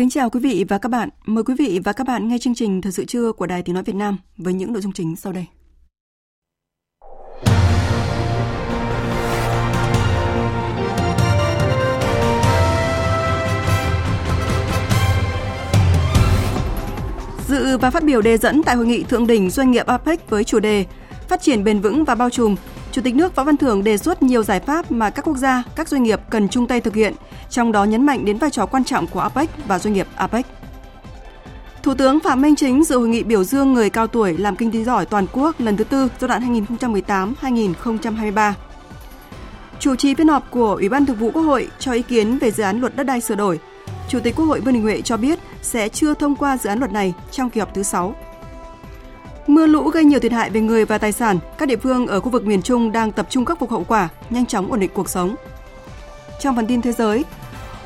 [0.00, 1.08] Kính chào quý vị và các bạn.
[1.26, 3.74] Mời quý vị và các bạn nghe chương trình Thời sự trưa của Đài Tiếng
[3.74, 5.46] Nói Việt Nam với những nội dung chính sau đây.
[17.48, 20.44] Dự và phát biểu đề dẫn tại hội nghị thượng đỉnh doanh nghiệp APEC với
[20.44, 20.86] chủ đề
[21.28, 22.56] Phát triển bền vững và bao trùm,
[22.92, 25.62] Chủ tịch nước Võ Văn Thưởng đề xuất nhiều giải pháp mà các quốc gia,
[25.76, 27.14] các doanh nghiệp cần chung tay thực hiện,
[27.50, 30.46] trong đó nhấn mạnh đến vai trò quan trọng của APEC và doanh nghiệp APEC.
[31.82, 34.72] Thủ tướng Phạm Minh Chính dự hội nghị biểu dương người cao tuổi làm kinh
[34.72, 36.64] tế giỏi toàn quốc lần thứ tư giai đoạn
[37.42, 38.52] 2018-2023.
[39.80, 42.50] Chủ trì phiên họp của Ủy ban Thường vụ Quốc hội cho ý kiến về
[42.50, 43.60] dự án luật đất đai sửa đổi.
[44.08, 46.78] Chủ tịch Quốc hội Vương Đình Huệ cho biết sẽ chưa thông qua dự án
[46.78, 48.14] luật này trong kỳ họp thứ 6.
[49.50, 52.20] Mưa lũ gây nhiều thiệt hại về người và tài sản, các địa phương ở
[52.20, 54.90] khu vực miền Trung đang tập trung khắc phục hậu quả, nhanh chóng ổn định
[54.94, 55.34] cuộc sống.
[56.40, 57.24] Trong phần tin thế giới,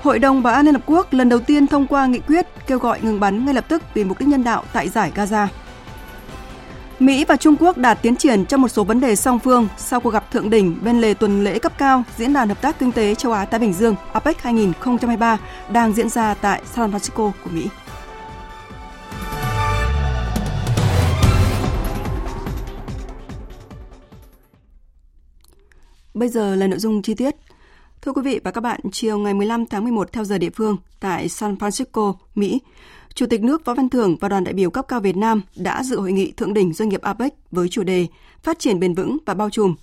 [0.02, 2.78] Hội đồng Bảo an Liên Hợp Quốc lần đầu tiên thông qua nghị quyết kêu
[2.78, 5.46] gọi ngừng bắn ngay lập tức vì mục đích nhân đạo tại giải Gaza.
[6.98, 10.00] Mỹ và Trung Quốc đạt tiến triển trong một số vấn đề song phương sau
[10.00, 12.92] cuộc gặp thượng đỉnh bên lề tuần lễ cấp cao Diễn đàn Hợp tác Kinh
[12.92, 15.38] tế Châu Á-Thái Bình Dương APEC 2023
[15.72, 17.68] đang diễn ra tại San Francisco của Mỹ.
[26.14, 27.34] Bây giờ là nội dung chi tiết.
[28.02, 30.76] Thưa quý vị và các bạn, chiều ngày 15 tháng 11 theo giờ địa phương
[31.00, 32.60] tại San Francisco, Mỹ,
[33.14, 35.82] Chủ tịch nước Võ Văn Thưởng và đoàn đại biểu cấp cao Việt Nam đã
[35.82, 38.06] dự hội nghị thượng đỉnh doanh nghiệp APEC với chủ đề
[38.42, 39.74] Phát triển bền vững và bao trùm.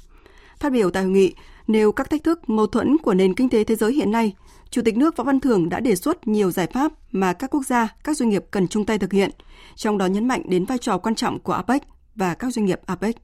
[0.59, 1.33] Phát biểu tại hội nghị,
[1.67, 4.35] nêu các thách thức mâu thuẫn của nền kinh tế thế giới hiện nay,
[4.69, 7.65] Chủ tịch nước Võ Văn Thưởng đã đề xuất nhiều giải pháp mà các quốc
[7.65, 9.31] gia, các doanh nghiệp cần chung tay thực hiện,
[9.75, 11.83] trong đó nhấn mạnh đến vai trò quan trọng của APEC
[12.15, 13.15] và các doanh nghiệp APEC.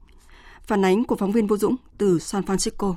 [0.68, 2.94] Phản ánh của phóng viên Vũ Dũng từ San Francisco.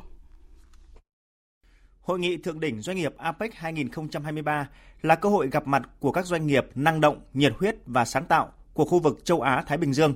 [2.02, 4.70] Hội nghị thượng đỉnh doanh nghiệp APEC 2023
[5.02, 8.26] là cơ hội gặp mặt của các doanh nghiệp năng động, nhiệt huyết và sáng
[8.26, 10.14] tạo của khu vực châu Á Thái Bình Dương.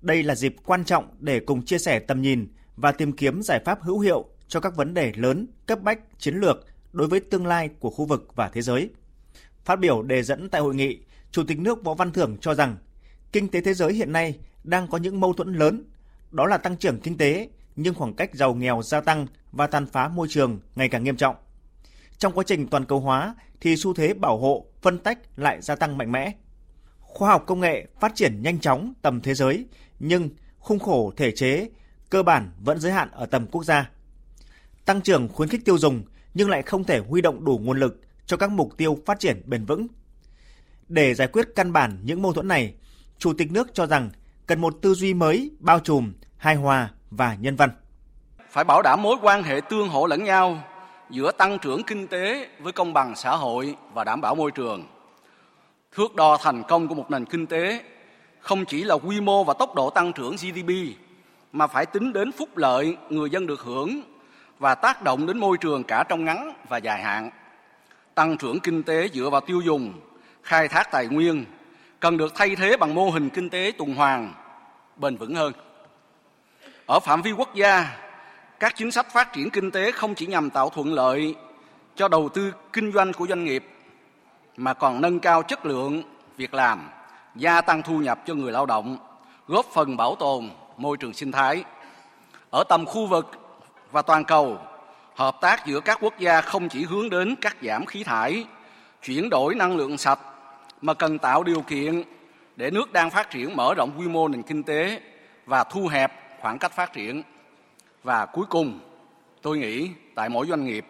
[0.00, 3.60] Đây là dịp quan trọng để cùng chia sẻ tầm nhìn và tìm kiếm giải
[3.64, 7.46] pháp hữu hiệu cho các vấn đề lớn, cấp bách, chiến lược đối với tương
[7.46, 8.90] lai của khu vực và thế giới.
[9.64, 10.98] Phát biểu đề dẫn tại hội nghị,
[11.30, 12.76] Chủ tịch nước Võ Văn Thưởng cho rằng
[13.32, 15.84] kinh tế thế giới hiện nay đang có những mâu thuẫn lớn
[16.34, 19.86] đó là tăng trưởng kinh tế, nhưng khoảng cách giàu nghèo gia tăng và tàn
[19.86, 21.36] phá môi trường ngày càng nghiêm trọng.
[22.18, 25.76] Trong quá trình toàn cầu hóa thì xu thế bảo hộ, phân tách lại gia
[25.76, 26.32] tăng mạnh mẽ.
[27.00, 29.66] Khoa học công nghệ phát triển nhanh chóng tầm thế giới,
[29.98, 30.28] nhưng
[30.58, 31.68] khung khổ thể chế
[32.10, 33.90] cơ bản vẫn giới hạn ở tầm quốc gia.
[34.84, 36.02] Tăng trưởng khuyến khích tiêu dùng
[36.34, 39.42] nhưng lại không thể huy động đủ nguồn lực cho các mục tiêu phát triển
[39.46, 39.86] bền vững.
[40.88, 42.74] Để giải quyết căn bản những mâu thuẫn này,
[43.18, 44.10] Chủ tịch nước cho rằng
[44.46, 47.70] cần một tư duy mới, bao trùm, hài hòa và nhân văn.
[48.50, 50.58] Phải bảo đảm mối quan hệ tương hỗ lẫn nhau
[51.10, 54.86] giữa tăng trưởng kinh tế với công bằng xã hội và đảm bảo môi trường.
[55.92, 57.82] Thước đo thành công của một nền kinh tế
[58.40, 60.70] không chỉ là quy mô và tốc độ tăng trưởng GDP
[61.52, 64.00] mà phải tính đến phúc lợi người dân được hưởng
[64.58, 67.30] và tác động đến môi trường cả trong ngắn và dài hạn.
[68.14, 69.92] Tăng trưởng kinh tế dựa vào tiêu dùng,
[70.42, 71.44] khai thác tài nguyên
[72.04, 74.32] cần được thay thế bằng mô hình kinh tế tuần hoàn
[74.96, 75.52] bền vững hơn.
[76.86, 77.96] Ở phạm vi quốc gia,
[78.60, 81.34] các chính sách phát triển kinh tế không chỉ nhằm tạo thuận lợi
[81.96, 83.64] cho đầu tư kinh doanh của doanh nghiệp
[84.56, 86.02] mà còn nâng cao chất lượng
[86.36, 86.88] việc làm,
[87.34, 88.96] gia tăng thu nhập cho người lao động,
[89.48, 91.64] góp phần bảo tồn môi trường sinh thái.
[92.50, 93.30] Ở tầm khu vực
[93.92, 94.58] và toàn cầu,
[95.14, 98.46] hợp tác giữa các quốc gia không chỉ hướng đến cắt giảm khí thải,
[99.02, 100.18] chuyển đổi năng lượng sạch
[100.84, 102.02] mà cần tạo điều kiện
[102.56, 105.00] để nước đang phát triển mở rộng quy mô nền kinh tế
[105.46, 107.22] và thu hẹp khoảng cách phát triển.
[108.02, 108.80] Và cuối cùng,
[109.42, 110.84] tôi nghĩ tại mỗi doanh nghiệp,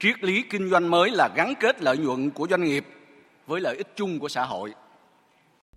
[0.00, 2.86] triết lý kinh doanh mới là gắn kết lợi nhuận của doanh nghiệp
[3.46, 4.74] với lợi ích chung của xã hội.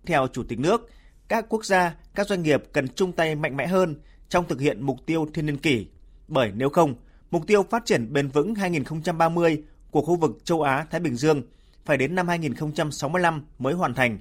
[0.06, 0.90] Theo Chủ tịch nước,
[1.28, 3.96] các quốc gia, các doanh nghiệp cần chung tay mạnh mẽ hơn
[4.28, 5.86] trong thực hiện mục tiêu thiên niên kỷ,
[6.28, 6.94] bởi nếu không,
[7.30, 11.42] Mục tiêu phát triển bền vững 2030 của khu vực châu Á Thái Bình Dương
[11.84, 14.18] phải đến năm 2065 mới hoàn thành,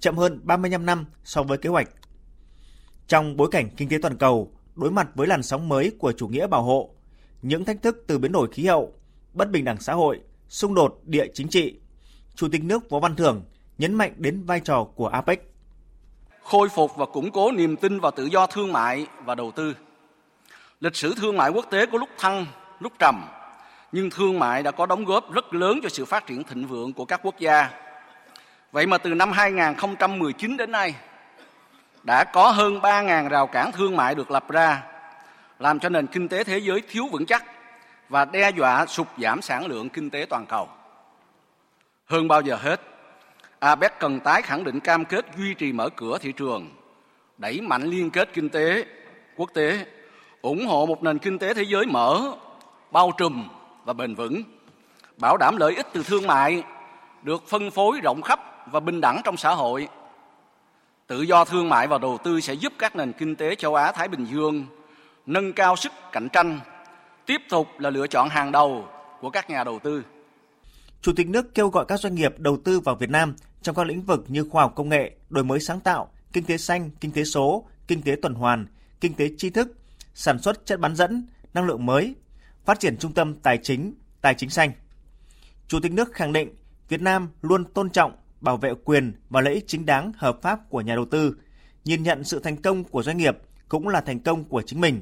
[0.00, 1.88] chậm hơn 35 năm so với kế hoạch.
[3.06, 6.28] Trong bối cảnh kinh tế toàn cầu đối mặt với làn sóng mới của chủ
[6.28, 6.94] nghĩa bảo hộ,
[7.42, 8.94] những thách thức từ biến đổi khí hậu,
[9.32, 11.80] bất bình đẳng xã hội, xung đột địa chính trị,
[12.34, 13.42] Chủ tịch nước Võ Văn Thưởng
[13.78, 15.52] nhấn mạnh đến vai trò của APEC.
[16.42, 19.74] Khôi phục và củng cố niềm tin vào tự do thương mại và đầu tư.
[20.80, 22.46] Lịch sử thương mại quốc tế có lúc thăng,
[22.80, 23.24] lúc trầm,
[23.92, 26.92] nhưng thương mại đã có đóng góp rất lớn cho sự phát triển thịnh vượng
[26.92, 27.70] của các quốc gia.
[28.72, 30.94] Vậy mà từ năm 2019 đến nay,
[32.02, 34.82] đã có hơn 3.000 rào cản thương mại được lập ra,
[35.58, 37.44] làm cho nền kinh tế thế giới thiếu vững chắc
[38.08, 40.68] và đe dọa sụt giảm sản lượng kinh tế toàn cầu.
[42.06, 42.80] Hơn bao giờ hết,
[43.58, 46.70] APEC cần tái khẳng định cam kết duy trì mở cửa thị trường,
[47.38, 48.84] đẩy mạnh liên kết kinh tế
[49.36, 49.86] quốc tế,
[50.42, 52.32] ủng hộ một nền kinh tế thế giới mở,
[52.90, 53.48] bao trùm
[53.84, 54.42] và bền vững,
[55.16, 56.62] bảo đảm lợi ích từ thương mại
[57.22, 58.40] được phân phối rộng khắp
[58.70, 59.88] và bình đẳng trong xã hội.
[61.06, 63.92] Tự do thương mại và đầu tư sẽ giúp các nền kinh tế châu Á
[63.92, 64.66] Thái Bình Dương
[65.26, 66.60] nâng cao sức cạnh tranh,
[67.26, 68.84] tiếp tục là lựa chọn hàng đầu
[69.20, 70.02] của các nhà đầu tư.
[71.02, 73.86] Chủ tịch nước kêu gọi các doanh nghiệp đầu tư vào Việt Nam trong các
[73.86, 77.12] lĩnh vực như khoa học công nghệ, đổi mới sáng tạo, kinh tế xanh, kinh
[77.12, 78.66] tế số, kinh tế tuần hoàn,
[79.00, 79.68] kinh tế tri thức,
[80.14, 82.14] sản xuất chất bán dẫn, năng lượng mới,
[82.64, 84.72] phát triển trung tâm tài chính, tài chính xanh.
[85.68, 86.54] Chủ tịch nước khẳng định
[86.88, 90.60] Việt Nam luôn tôn trọng, bảo vệ quyền và lợi ích chính đáng hợp pháp
[90.68, 91.36] của nhà đầu tư,
[91.84, 95.00] nhìn nhận sự thành công của doanh nghiệp cũng là thành công của chính mình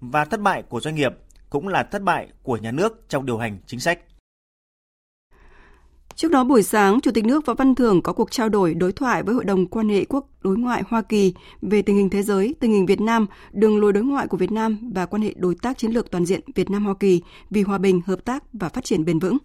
[0.00, 1.12] và thất bại của doanh nghiệp
[1.50, 3.98] cũng là thất bại của nhà nước trong điều hành chính sách.
[6.20, 8.92] Trước đó buổi sáng, Chủ tịch nước Võ Văn Thưởng có cuộc trao đổi đối
[8.92, 12.22] thoại với Hội đồng quan hệ quốc đối ngoại Hoa Kỳ về tình hình thế
[12.22, 15.34] giới, tình hình Việt Nam, đường lối đối ngoại của Việt Nam và quan hệ
[15.36, 18.44] đối tác chiến lược toàn diện Việt Nam Hoa Kỳ vì hòa bình, hợp tác
[18.52, 19.38] và phát triển bền vững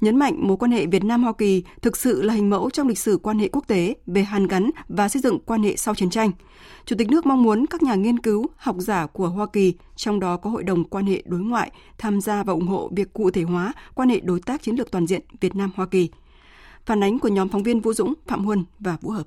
[0.00, 2.88] nhấn mạnh mối quan hệ Việt Nam Hoa Kỳ thực sự là hình mẫu trong
[2.88, 5.94] lịch sử quan hệ quốc tế về hàn gắn và xây dựng quan hệ sau
[5.94, 6.30] chiến tranh.
[6.84, 10.20] Chủ tịch nước mong muốn các nhà nghiên cứu, học giả của Hoa Kỳ, trong
[10.20, 13.30] đó có Hội đồng quan hệ đối ngoại, tham gia và ủng hộ việc cụ
[13.30, 16.08] thể hóa quan hệ đối tác chiến lược toàn diện Việt Nam Hoa Kỳ.
[16.86, 19.26] Phản ánh của nhóm phóng viên Vũ Dũng, Phạm Huân và Vũ Hợp.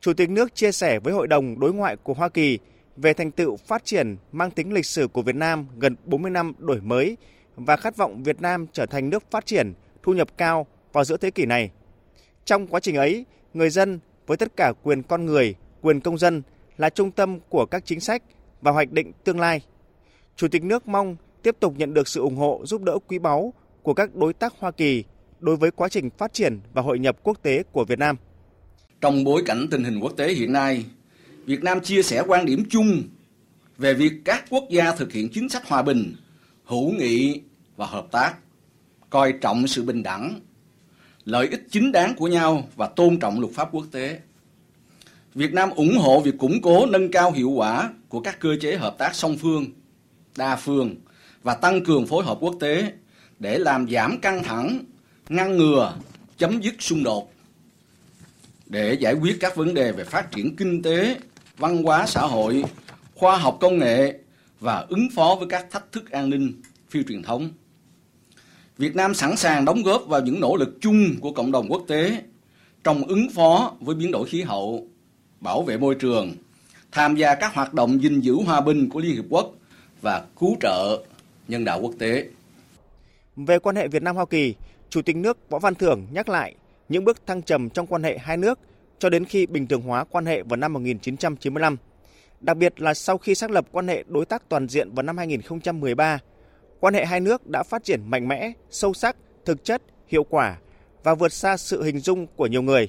[0.00, 2.58] Chủ tịch nước chia sẻ với Hội đồng đối ngoại của Hoa Kỳ
[2.96, 6.52] về thành tựu phát triển mang tính lịch sử của Việt Nam gần 40 năm
[6.58, 7.16] đổi mới
[7.56, 11.16] và khát vọng Việt Nam trở thành nước phát triển, thu nhập cao vào giữa
[11.16, 11.70] thế kỷ này.
[12.44, 13.24] Trong quá trình ấy,
[13.54, 16.42] người dân với tất cả quyền con người, quyền công dân
[16.76, 18.22] là trung tâm của các chính sách
[18.60, 19.60] và hoạch định tương lai.
[20.36, 23.54] Chủ tịch nước mong tiếp tục nhận được sự ủng hộ giúp đỡ quý báu
[23.82, 25.04] của các đối tác Hoa Kỳ
[25.38, 28.16] đối với quá trình phát triển và hội nhập quốc tế của Việt Nam.
[29.00, 30.84] Trong bối cảnh tình hình quốc tế hiện nay,
[31.44, 33.02] Việt Nam chia sẻ quan điểm chung
[33.78, 36.14] về việc các quốc gia thực hiện chính sách hòa bình,
[36.70, 37.40] hữu nghị
[37.76, 38.34] và hợp tác,
[39.10, 40.40] coi trọng sự bình đẳng,
[41.24, 44.20] lợi ích chính đáng của nhau và tôn trọng luật pháp quốc tế.
[45.34, 48.76] Việt Nam ủng hộ việc củng cố nâng cao hiệu quả của các cơ chế
[48.76, 49.66] hợp tác song phương,
[50.36, 50.96] đa phương
[51.42, 52.92] và tăng cường phối hợp quốc tế
[53.38, 54.84] để làm giảm căng thẳng,
[55.28, 55.94] ngăn ngừa,
[56.38, 57.32] chấm dứt xung đột
[58.66, 61.16] để giải quyết các vấn đề về phát triển kinh tế,
[61.56, 62.64] văn hóa xã hội,
[63.14, 64.19] khoa học công nghệ
[64.60, 66.52] và ứng phó với các thách thức an ninh
[66.90, 67.50] phi truyền thống.
[68.78, 71.84] Việt Nam sẵn sàng đóng góp vào những nỗ lực chung của cộng đồng quốc
[71.88, 72.22] tế
[72.84, 74.86] trong ứng phó với biến đổi khí hậu,
[75.40, 76.32] bảo vệ môi trường,
[76.92, 79.54] tham gia các hoạt động gìn giữ hòa bình của Liên Hiệp Quốc
[80.02, 81.04] và cứu trợ
[81.48, 82.28] nhân đạo quốc tế.
[83.36, 84.54] Về quan hệ Việt Nam Hoa Kỳ,
[84.90, 86.54] Chủ tịch nước Võ Văn Thưởng nhắc lại
[86.88, 88.58] những bước thăng trầm trong quan hệ hai nước
[88.98, 91.76] cho đến khi bình thường hóa quan hệ vào năm 1995.
[92.40, 95.18] Đặc biệt là sau khi xác lập quan hệ đối tác toàn diện vào năm
[95.18, 96.18] 2013,
[96.80, 100.58] quan hệ hai nước đã phát triển mạnh mẽ, sâu sắc, thực chất, hiệu quả
[101.02, 102.88] và vượt xa sự hình dung của nhiều người.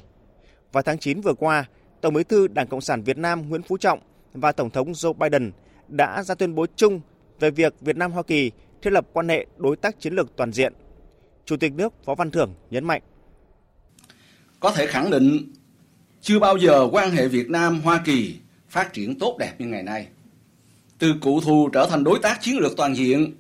[0.72, 1.66] Vào tháng 9 vừa qua,
[2.02, 4.00] Tổng Bí thư Đảng Cộng sản Việt Nam Nguyễn Phú Trọng
[4.34, 5.52] và Tổng thống Joe Biden
[5.88, 7.02] đã ra tuyên bố chung
[7.40, 10.54] về việc Việt Nam Hoa Kỳ thiết lập quan hệ đối tác chiến lược toàn
[10.54, 10.74] diện.
[11.46, 13.02] Chủ tịch nước Võ Văn Thưởng nhấn mạnh:
[14.60, 15.54] Có thể khẳng định
[16.22, 18.40] chưa bao giờ quan hệ Việt Nam Hoa Kỳ
[18.72, 20.08] phát triển tốt đẹp như ngày nay.
[21.00, 23.34] Từ cụ thù trở thành đối tác chiến lược toàn diện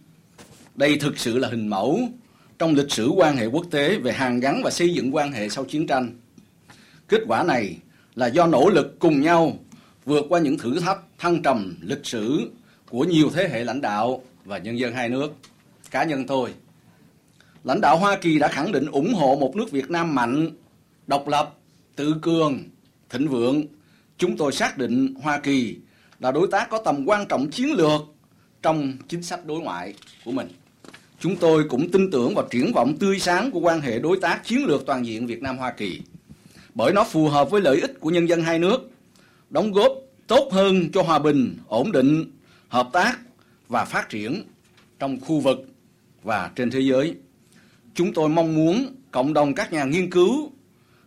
[0.75, 1.99] đây thực sự là hình mẫu
[2.59, 5.49] trong lịch sử quan hệ quốc tế về hàn gắn và xây dựng quan hệ
[5.49, 6.19] sau chiến tranh.
[7.07, 7.77] Kết quả này
[8.15, 9.57] là do nỗ lực cùng nhau
[10.05, 12.51] vượt qua những thử thách thăng trầm lịch sử
[12.89, 15.33] của nhiều thế hệ lãnh đạo và nhân dân hai nước.
[15.91, 16.53] Cá nhân tôi,
[17.63, 20.51] lãnh đạo Hoa Kỳ đã khẳng định ủng hộ một nước Việt Nam mạnh,
[21.07, 21.57] độc lập,
[21.95, 22.63] tự cường,
[23.09, 23.63] thịnh vượng.
[24.21, 25.75] Chúng tôi xác định Hoa Kỳ
[26.19, 28.01] là đối tác có tầm quan trọng chiến lược
[28.61, 29.93] trong chính sách đối ngoại
[30.25, 30.47] của mình.
[31.19, 34.41] Chúng tôi cũng tin tưởng vào triển vọng tươi sáng của quan hệ đối tác
[34.43, 36.01] chiến lược toàn diện Việt Nam Hoa Kỳ
[36.75, 38.91] bởi nó phù hợp với lợi ích của nhân dân hai nước,
[39.49, 39.91] đóng góp
[40.27, 42.31] tốt hơn cho hòa bình, ổn định,
[42.67, 43.19] hợp tác
[43.67, 44.43] và phát triển
[44.99, 45.67] trong khu vực
[46.23, 47.15] và trên thế giới.
[47.93, 50.51] Chúng tôi mong muốn cộng đồng các nhà nghiên cứu,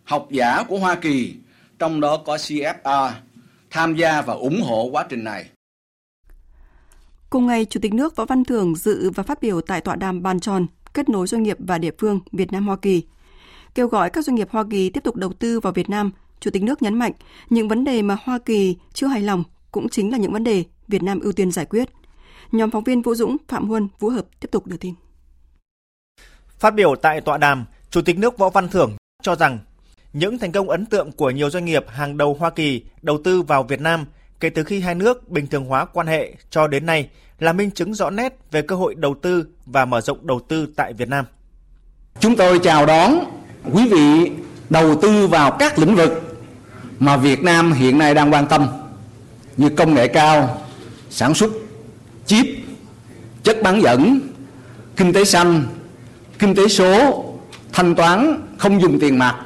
[0.03, 1.35] học giả của Hoa Kỳ,
[1.79, 3.11] trong đó có CFR,
[3.69, 5.49] tham gia và ủng hộ quá trình này.
[7.29, 10.23] Cùng ngày, Chủ tịch nước Võ Văn Thưởng dự và phát biểu tại tọa đàm
[10.23, 13.03] bàn tròn kết nối doanh nghiệp và địa phương Việt Nam Hoa Kỳ.
[13.75, 16.51] Kêu gọi các doanh nghiệp Hoa Kỳ tiếp tục đầu tư vào Việt Nam, Chủ
[16.51, 17.11] tịch nước nhấn mạnh
[17.49, 20.63] những vấn đề mà Hoa Kỳ chưa hài lòng cũng chính là những vấn đề
[20.87, 21.89] Việt Nam ưu tiên giải quyết.
[22.51, 24.93] Nhóm phóng viên Vũ Dũng, Phạm Huân, Vũ Hợp tiếp tục đưa tin.
[26.59, 29.59] Phát biểu tại tọa đàm, Chủ tịch nước Võ Văn Thưởng cho rằng
[30.15, 33.41] những thành công ấn tượng của nhiều doanh nghiệp hàng đầu Hoa Kỳ đầu tư
[33.41, 34.05] vào Việt Nam
[34.39, 37.71] kể từ khi hai nước bình thường hóa quan hệ cho đến nay là minh
[37.71, 41.09] chứng rõ nét về cơ hội đầu tư và mở rộng đầu tư tại Việt
[41.09, 41.25] Nam.
[42.19, 43.19] Chúng tôi chào đón
[43.73, 44.31] quý vị
[44.69, 46.37] đầu tư vào các lĩnh vực
[46.99, 48.67] mà Việt Nam hiện nay đang quan tâm
[49.57, 50.61] như công nghệ cao,
[51.09, 51.51] sản xuất
[52.25, 52.45] chip,
[53.43, 54.19] chất bán dẫn,
[54.95, 55.63] kinh tế xanh,
[56.39, 57.23] kinh tế số,
[57.73, 59.45] thanh toán không dùng tiền mặt.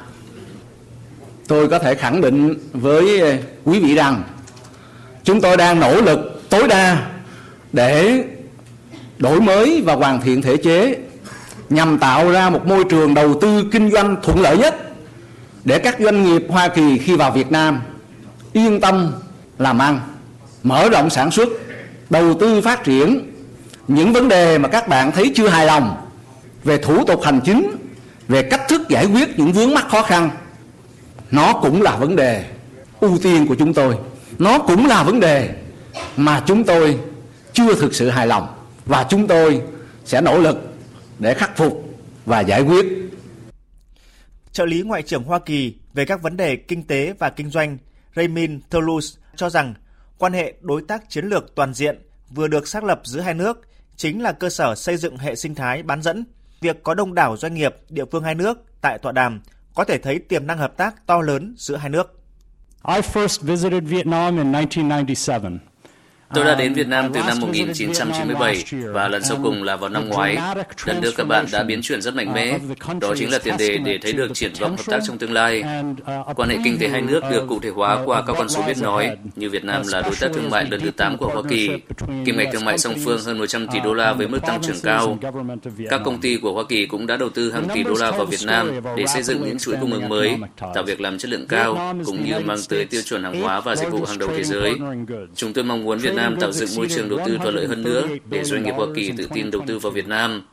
[1.50, 4.22] Tôi có thể khẳng định với ờ, quý vị rằng
[5.24, 7.06] chúng tôi đang nỗ lực tối đa
[7.72, 8.24] để
[9.18, 10.96] đổi mới và hoàn thiện thể chế
[11.70, 14.76] nhằm tạo ra một môi trường đầu tư kinh doanh thuận lợi nhất
[15.64, 17.80] để các doanh nghiệp Hoa Kỳ khi vào Việt Nam
[18.52, 19.12] yên tâm
[19.58, 20.00] làm ăn,
[20.62, 21.48] mở rộng sản xuất,
[22.10, 23.32] đầu tư phát triển.
[23.88, 25.96] Những vấn đề mà các bạn thấy chưa hài lòng
[26.64, 27.70] về thủ tục hành chính,
[28.28, 30.30] về cách thức giải quyết những vướng mắc khó khăn,
[31.30, 32.44] nó cũng là vấn đề
[33.00, 33.98] ưu tiên của chúng tôi.
[34.38, 35.54] Nó cũng là vấn đề
[36.16, 36.98] mà chúng tôi
[37.52, 38.46] chưa thực sự hài lòng
[38.86, 39.62] và chúng tôi
[40.04, 40.56] sẽ nỗ lực
[41.18, 41.84] để khắc phục
[42.26, 42.86] và giải quyết.
[44.52, 47.78] Trợ lý Ngoại trưởng Hoa Kỳ về các vấn đề kinh tế và kinh doanh,
[48.16, 49.74] Raymond Toulouse cho rằng
[50.18, 51.98] quan hệ đối tác chiến lược toàn diện
[52.30, 53.60] vừa được xác lập giữa hai nước
[53.96, 56.24] chính là cơ sở xây dựng hệ sinh thái bán dẫn.
[56.60, 59.40] Việc có đông đảo doanh nghiệp địa phương hai nước tại tọa đàm
[59.74, 62.20] có thể thấy tiềm năng hợp tác to lớn giữa hai nước.
[62.88, 65.69] I first visited Vietnam in 1997.
[66.34, 70.08] Tôi đã đến Việt Nam từ năm 1997 và lần sau cùng là vào năm
[70.08, 70.36] ngoái.
[70.86, 72.58] Đất nước các bạn đã biến chuyển rất mạnh mẽ.
[73.00, 75.64] Đó chính là tiền đề để thấy được triển vọng hợp tác trong tương lai.
[76.36, 78.78] Quan hệ kinh tế hai nước được cụ thể hóa qua các con số biết
[78.82, 81.70] nói, như Việt Nam là đối tác thương mại lớn thứ 8 của Hoa Kỳ.
[82.24, 84.80] Kim ngạch thương mại song phương hơn 100 tỷ đô la với mức tăng trưởng
[84.82, 85.18] cao.
[85.90, 88.26] Các công ty của Hoa Kỳ cũng đã đầu tư hàng tỷ đô la vào
[88.26, 90.36] Việt Nam để xây dựng những chuỗi cung ứng mới,
[90.74, 93.76] tạo việc làm chất lượng cao, cũng như mang tới tiêu chuẩn hàng hóa và
[93.76, 94.74] dịch vụ hàng đầu thế giới.
[95.34, 97.66] Chúng tôi mong muốn Việt Nam Nam tạo dựng môi trường đầu tư thuận lợi
[97.66, 100.46] hơn nữa để doanh nghiệp Hoa Kỳ tự tin đầu tư vào Việt Nam.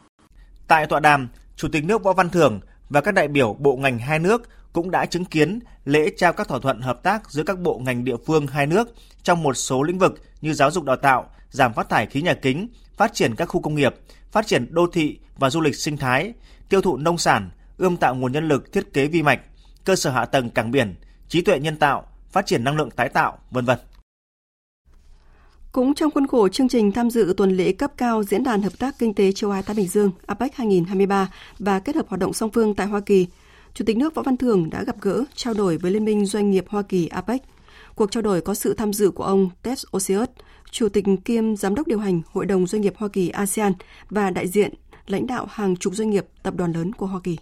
[0.68, 2.60] Tại tọa đàm, Chủ tịch nước Võ Văn Thưởng
[2.90, 6.48] và các đại biểu bộ ngành hai nước cũng đã chứng kiến lễ trao các
[6.48, 8.94] thỏa thuận hợp tác giữa các bộ ngành địa phương hai nước
[9.24, 12.34] trong một số lĩnh vực như giáo dục đào tạo, giảm phát thải khí nhà
[12.34, 13.96] kính, phát triển các khu công nghiệp,
[14.32, 16.34] phát triển đô thị và du lịch sinh thái,
[16.70, 19.40] tiêu thụ nông sản, ươm tạo nguồn nhân lực thiết kế vi mạch,
[19.86, 20.96] cơ sở hạ tầng cảng biển,
[21.28, 23.78] trí tuệ nhân tạo, phát triển năng lượng tái tạo, vân vân.
[25.77, 28.79] Cũng trong khuôn khổ chương trình tham dự tuần lễ cấp cao Diễn đàn Hợp
[28.79, 31.29] tác Kinh tế Châu Á-Thái Bình Dương APEC 2023
[31.60, 33.27] và kết hợp hoạt động song phương tại Hoa Kỳ,
[33.74, 36.51] Chủ tịch nước Võ Văn Thưởng đã gặp gỡ, trao đổi với Liên minh Doanh
[36.51, 37.41] nghiệp Hoa Kỳ APEC.
[37.96, 40.29] Cuộc trao đổi có sự tham dự của ông Ted Osius,
[40.72, 43.74] Chủ tịch kiêm Giám đốc điều hành Hội đồng Doanh nghiệp Hoa Kỳ ASEAN
[44.10, 44.74] và đại diện
[45.07, 47.38] lãnh đạo hàng chục doanh nghiệp tập đoàn lớn của Hoa Kỳ.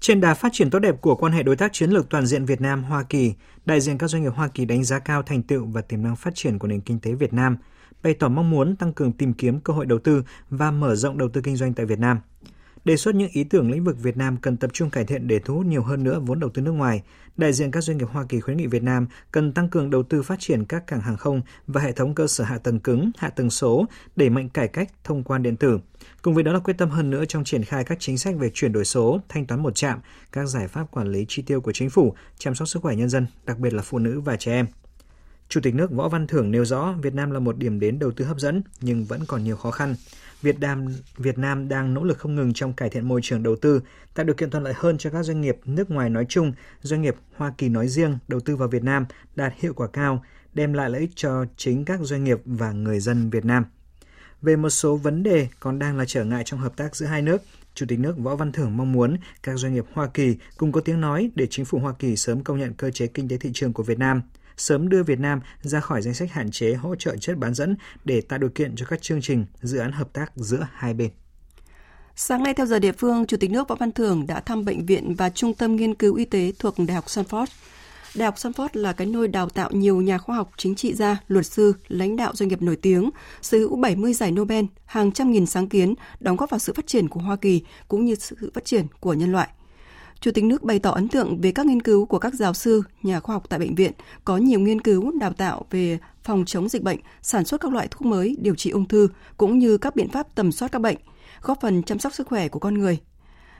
[0.00, 2.44] Trên đà phát triển tốt đẹp của quan hệ đối tác chiến lược toàn diện
[2.44, 3.34] Việt Nam Hoa Kỳ,
[3.66, 6.16] đại diện các doanh nghiệp Hoa Kỳ đánh giá cao thành tựu và tiềm năng
[6.16, 7.56] phát triển của nền kinh tế Việt Nam,
[8.02, 11.18] bày tỏ mong muốn tăng cường tìm kiếm cơ hội đầu tư và mở rộng
[11.18, 12.20] đầu tư kinh doanh tại Việt Nam.
[12.84, 15.38] Đề xuất những ý tưởng lĩnh vực Việt Nam cần tập trung cải thiện để
[15.38, 17.02] thu hút nhiều hơn nữa vốn đầu tư nước ngoài.
[17.36, 20.02] Đại diện các doanh nghiệp Hoa Kỳ khuyến nghị Việt Nam cần tăng cường đầu
[20.02, 23.10] tư phát triển các cảng hàng không và hệ thống cơ sở hạ tầng cứng,
[23.18, 23.84] hạ tầng số,
[24.16, 25.78] đẩy mạnh cải cách thông quan điện tử.
[26.22, 28.50] Cùng với đó là quyết tâm hơn nữa trong triển khai các chính sách về
[28.54, 30.00] chuyển đổi số, thanh toán một chạm,
[30.32, 33.08] các giải pháp quản lý chi tiêu của chính phủ, chăm sóc sức khỏe nhân
[33.08, 34.66] dân, đặc biệt là phụ nữ và trẻ em.
[35.50, 38.10] Chủ tịch nước Võ Văn Thưởng nêu rõ Việt Nam là một điểm đến đầu
[38.10, 39.94] tư hấp dẫn nhưng vẫn còn nhiều khó khăn.
[40.42, 43.56] Việt Nam Việt Nam đang nỗ lực không ngừng trong cải thiện môi trường đầu
[43.56, 43.80] tư,
[44.14, 47.02] tạo điều kiện thuận lợi hơn cho các doanh nghiệp nước ngoài nói chung, doanh
[47.02, 50.72] nghiệp Hoa Kỳ nói riêng đầu tư vào Việt Nam đạt hiệu quả cao, đem
[50.72, 53.64] lại lợi ích cho chính các doanh nghiệp và người dân Việt Nam.
[54.42, 57.22] Về một số vấn đề còn đang là trở ngại trong hợp tác giữa hai
[57.22, 57.42] nước,
[57.74, 60.80] Chủ tịch nước Võ Văn Thưởng mong muốn các doanh nghiệp Hoa Kỳ cùng có
[60.80, 63.50] tiếng nói để chính phủ Hoa Kỳ sớm công nhận cơ chế kinh tế thị
[63.54, 64.22] trường của Việt Nam–
[64.60, 67.76] sớm đưa Việt Nam ra khỏi danh sách hạn chế hỗ trợ chất bán dẫn
[68.04, 71.10] để tạo điều kiện cho các chương trình, dự án hợp tác giữa hai bên.
[72.16, 74.86] Sáng nay theo giờ địa phương, Chủ tịch nước Võ Văn Thưởng đã thăm bệnh
[74.86, 77.46] viện và trung tâm nghiên cứu y tế thuộc Đại học Stanford.
[78.14, 81.16] Đại học Stanford là cái nôi đào tạo nhiều nhà khoa học, chính trị gia,
[81.28, 83.10] luật sư, lãnh đạo doanh nghiệp nổi tiếng,
[83.42, 86.86] sở hữu 70 giải Nobel, hàng trăm nghìn sáng kiến, đóng góp vào sự phát
[86.86, 89.48] triển của Hoa Kỳ cũng như sự phát triển của nhân loại.
[90.20, 92.82] Chủ tịch nước bày tỏ ấn tượng về các nghiên cứu của các giáo sư,
[93.02, 93.92] nhà khoa học tại bệnh viện,
[94.24, 97.88] có nhiều nghiên cứu đào tạo về phòng chống dịch bệnh, sản xuất các loại
[97.90, 100.96] thuốc mới, điều trị ung thư, cũng như các biện pháp tầm soát các bệnh,
[101.42, 102.98] góp phần chăm sóc sức khỏe của con người.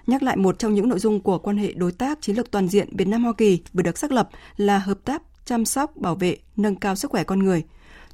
[0.07, 2.69] Nhắc lại một trong những nội dung của quan hệ đối tác chiến lược toàn
[2.69, 6.15] diện Việt Nam Hoa Kỳ vừa được xác lập là hợp tác chăm sóc, bảo
[6.15, 7.63] vệ, nâng cao sức khỏe con người.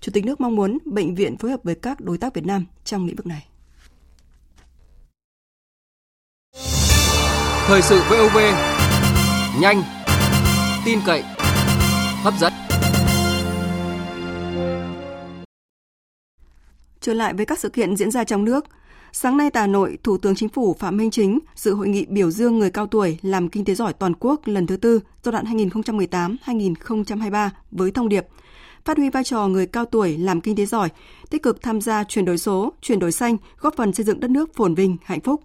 [0.00, 2.64] Chủ tịch nước mong muốn bệnh viện phối hợp với các đối tác Việt Nam
[2.84, 3.46] trong lĩnh vực này.
[7.68, 8.38] Thời sự VOV
[9.60, 9.82] nhanh,
[10.84, 11.22] tin cậy,
[12.22, 12.52] hấp dẫn.
[17.00, 18.64] Trở lại với các sự kiện diễn ra trong nước,
[19.12, 22.06] Sáng nay tại Hà Nội, Thủ tướng Chính phủ Phạm Minh Chính dự hội nghị
[22.08, 25.32] biểu dương người cao tuổi làm kinh tế giỏi toàn quốc lần thứ tư giai
[25.32, 28.26] đoạn 2018-2023 với thông điệp
[28.86, 30.88] phát huy vai trò người cao tuổi làm kinh tế giỏi,
[31.30, 34.30] tích cực tham gia chuyển đổi số, chuyển đổi xanh, góp phần xây dựng đất
[34.30, 35.42] nước phồn vinh, hạnh phúc.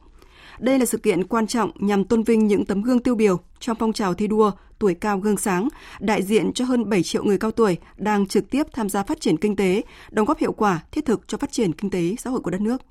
[0.62, 3.78] Đây là sự kiện quan trọng nhằm tôn vinh những tấm gương tiêu biểu trong
[3.80, 5.68] phong trào thi đua tuổi cao gương sáng,
[6.00, 9.22] đại diện cho hơn 7 triệu người cao tuổi đang trực tiếp tham gia phát
[9.22, 12.30] triển kinh tế, đóng góp hiệu quả thiết thực cho phát triển kinh tế xã
[12.30, 12.82] hội của đất nước.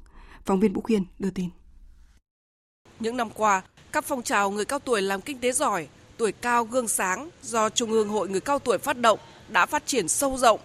[0.44, 1.48] Phóng viên Vũ Khiên đưa tin.
[3.00, 3.62] Những năm qua,
[3.92, 7.68] các phong trào người cao tuổi làm kinh tế giỏi, tuổi cao gương sáng do
[7.68, 10.60] Trung ương Hội Người Cao Tuổi phát động đã phát triển sâu rộng.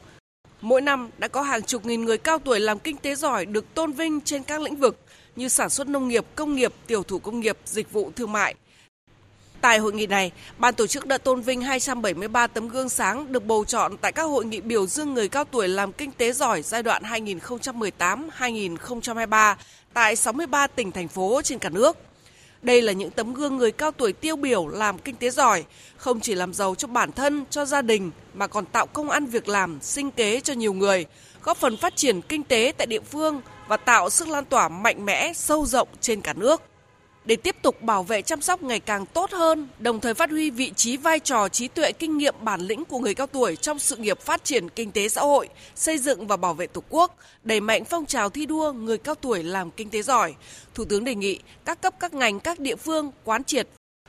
[0.62, 3.74] Mỗi năm đã có hàng chục nghìn người cao tuổi làm kinh tế giỏi được
[3.74, 5.05] tôn vinh trên các lĩnh vực
[5.36, 8.56] như sản xuất nông nghiệp, công nghiệp, tiểu thủ công nghiệp, dịch vụ thương mại.
[9.62, 13.46] Tại hội nghị này, ban tổ chức đã tôn vinh 273 tấm gương sáng được
[13.46, 16.62] bầu chọn tại các hội nghị biểu dương người cao tuổi làm kinh tế giỏi
[16.62, 19.56] giai đoạn 2018-2023
[19.94, 21.98] tại 63 tỉnh thành phố trên cả nước.
[22.62, 25.63] Đây là những tấm gương người cao tuổi tiêu biểu làm kinh tế giỏi,
[25.98, 29.26] không chỉ làm giàu cho bản thân, cho gia đình mà còn tạo công ăn
[29.26, 31.06] việc làm, sinh kế cho nhiều người,
[31.43, 35.06] góp phần phát triển kinh tế tại địa phương và tạo sức lan tỏa mạnh
[35.06, 36.62] mẽ, sâu rộng trên cả nước
[37.25, 40.49] để tiếp tục bảo vệ chăm sóc ngày càng tốt hơn, đồng thời phát huy
[40.49, 43.80] vị trí vai trò trí tuệ kinh nghiệm bản lĩnh của người cao tuổi trong
[43.80, 47.15] sự nghiệp phát triển kinh tế xã hội, xây dựng và bảo vệ Tổ quốc,
[47.43, 50.36] đẩy mạnh phong trào thi đua người cao tuổi làm kinh tế giỏi.
[50.73, 53.67] Thủ tướng đề nghị các cấp các ngành các địa phương quán triệt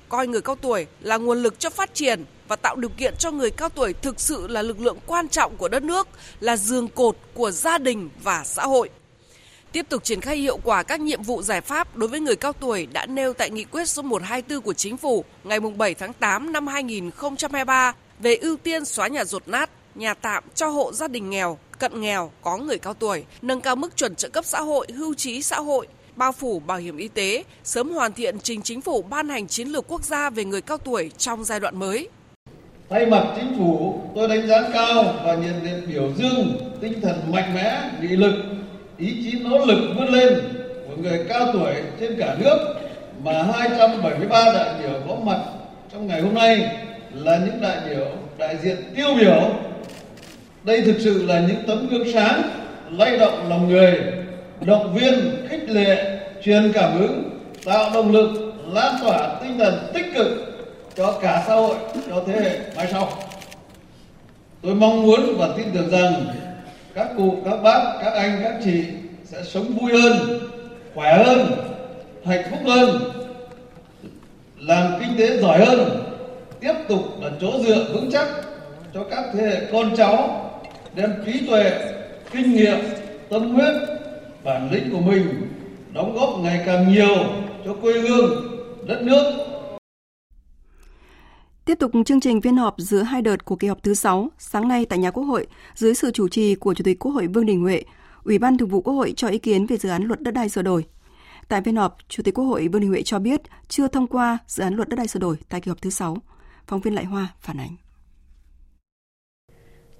[0.09, 3.31] coi người cao tuổi là nguồn lực cho phát triển và tạo điều kiện cho
[3.31, 6.09] người cao tuổi thực sự là lực lượng quan trọng của đất nước,
[6.41, 8.91] là giường cột của gia đình và xã hội
[9.77, 12.53] tiếp tục triển khai hiệu quả các nhiệm vụ giải pháp đối với người cao
[12.53, 16.53] tuổi đã nêu tại nghị quyết số 124 của Chính phủ ngày 7 tháng 8
[16.53, 21.31] năm 2023 về ưu tiên xóa nhà rột nát, nhà tạm cho hộ gia đình
[21.31, 24.87] nghèo, cận nghèo có người cao tuổi, nâng cao mức chuẩn trợ cấp xã hội,
[24.97, 25.87] hưu trí xã hội,
[26.17, 29.69] bao phủ bảo hiểm y tế, sớm hoàn thiện trình chính phủ ban hành chiến
[29.69, 32.09] lược quốc gia về người cao tuổi trong giai đoạn mới.
[32.91, 37.33] Thay mặt chính phủ, tôi đánh giá cao và nhiệt liệt biểu dương tinh thần
[37.33, 38.35] mạnh mẽ, nghị lực
[38.99, 40.39] ý chí nỗ lực vươn lên
[40.89, 42.59] của người cao tuổi trên cả nước
[43.25, 45.39] mà 273 đại biểu có mặt
[45.93, 46.69] trong ngày hôm nay
[47.15, 48.07] là những đại biểu
[48.39, 49.51] đại diện tiêu biểu.
[50.65, 52.43] Đây thực sự là những tấm gương sáng,
[52.91, 54.01] lay động lòng người,
[54.61, 57.31] động viên, khích lệ, truyền cảm hứng,
[57.65, 58.31] tạo động lực,
[58.73, 60.29] lan tỏa tinh thần tích cực
[60.97, 61.77] cho cả xã hội,
[62.09, 63.09] cho thế hệ mai sau.
[64.63, 66.27] Tôi mong muốn và tin tưởng rằng
[66.97, 68.85] các cụ, các bác, các anh, các chị
[69.25, 70.41] sẽ sống vui hơn,
[70.95, 71.53] khỏe hơn,
[72.25, 72.99] hạnh phúc hơn,
[74.59, 76.03] làm kinh tế giỏi hơn,
[76.61, 78.29] tiếp tục là chỗ dựa vững chắc
[78.95, 80.51] cho các thế hệ con cháu
[80.95, 81.71] đem trí tuệ,
[82.33, 82.79] kinh nghiệm,
[83.31, 83.75] tâm huyết,
[84.45, 85.51] bản lĩnh của mình
[85.95, 87.17] đóng góp ngày càng nhiều
[87.65, 88.31] cho quê hương,
[88.87, 89.33] đất nước.
[91.67, 94.69] Tiếp tục chương trình phiên họp giữa hai đợt của kỳ họp thứ 6, sáng
[94.69, 97.47] nay tại nhà Quốc hội, dưới sự chủ trì của Chủ tịch Quốc hội Vương
[97.47, 97.83] Đình Huệ,
[98.25, 100.49] Ủy ban Thường vụ Quốc hội cho ý kiến về dự án luật đất đai
[100.49, 100.85] sửa đổi.
[101.49, 104.39] Tại phiên họp, Chủ tịch Quốc hội Vương Đình Huệ cho biết chưa thông qua
[104.47, 106.17] dự án luật đất đai sửa đổi tại kỳ họp thứ 6.
[106.67, 107.77] Phóng viên Lại Hoa phản ánh.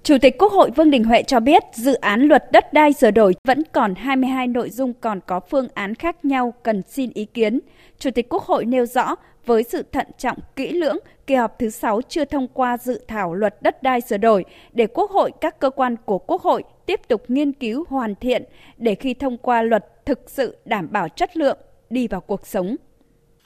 [0.03, 3.11] Chủ tịch Quốc hội Vương Đình Huệ cho biết dự án luật đất đai sửa
[3.11, 7.25] đổi vẫn còn 22 nội dung còn có phương án khác nhau cần xin ý
[7.25, 7.59] kiến.
[7.99, 9.15] Chủ tịch Quốc hội nêu rõ
[9.47, 13.33] với sự thận trọng kỹ lưỡng, kỳ họp thứ 6 chưa thông qua dự thảo
[13.33, 16.99] luật đất đai sửa đổi để Quốc hội các cơ quan của Quốc hội tiếp
[17.07, 18.43] tục nghiên cứu hoàn thiện
[18.77, 21.57] để khi thông qua luật thực sự đảm bảo chất lượng
[21.89, 22.75] đi vào cuộc sống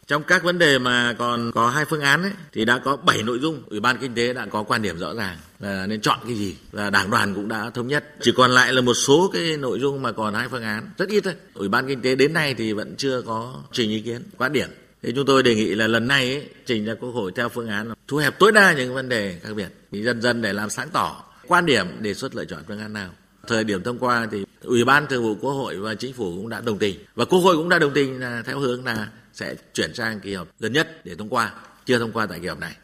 [0.08, 3.24] Trong các vấn đề mà còn có hai phương án ấy, thì đã có 7
[3.24, 6.20] nội dung, Ủy ban Kinh tế đã có quan điểm rõ ràng là nên chọn
[6.26, 8.04] cái gì và Đảng đoàn cũng đã thống nhất.
[8.22, 11.10] Chỉ còn lại là một số cái nội dung mà còn hai phương án, rất
[11.10, 11.34] ít thôi.
[11.54, 14.70] Ủy ban Kinh tế đến nay thì vẫn chưa có trình ý kiến, quan điểm.
[15.04, 17.70] Thì chúng tôi đề nghị là lần này ấy, trình ra Quốc hội theo phương
[17.70, 20.70] án thu hẹp tối đa những vấn đề khác biệt, thì dần dần để làm
[20.70, 23.10] sáng tỏ quan điểm đề xuất lựa chọn phương án nào.
[23.48, 26.50] Thời điểm thông qua thì Ủy ban Thường vụ Quốc hội và Chính phủ cũng
[26.50, 29.56] đã đồng tình và Quốc hội cũng đã đồng tình là theo hướng là sẽ
[29.74, 31.54] chuyển sang kỳ họp gần nhất để thông qua,
[31.86, 32.76] chưa thông qua tại kỳ họp này.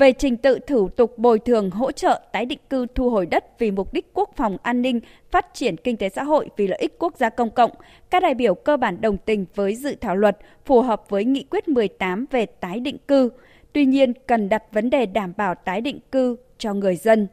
[0.00, 3.58] Về trình tự thủ tục bồi thường hỗ trợ tái định cư thu hồi đất
[3.58, 6.78] vì mục đích quốc phòng an ninh, phát triển kinh tế xã hội vì lợi
[6.78, 7.70] ích quốc gia công cộng,
[8.10, 11.44] các đại biểu cơ bản đồng tình với dự thảo luật phù hợp với nghị
[11.50, 13.30] quyết 18 về tái định cư.
[13.72, 17.26] Tuy nhiên, cần đặt vấn đề đảm bảo tái định cư cho người dân.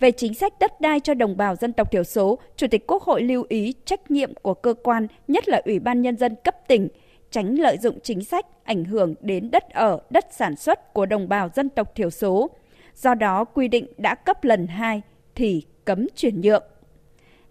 [0.00, 3.02] Về chính sách đất đai cho đồng bào dân tộc thiểu số, Chủ tịch Quốc
[3.02, 6.68] hội lưu ý trách nhiệm của cơ quan, nhất là Ủy ban Nhân dân cấp
[6.68, 6.88] tỉnh,
[7.34, 11.28] tránh lợi dụng chính sách ảnh hưởng đến đất ở, đất sản xuất của đồng
[11.28, 12.50] bào dân tộc thiểu số.
[12.94, 15.02] Do đó, quy định đã cấp lần 2
[15.34, 16.62] thì cấm chuyển nhượng.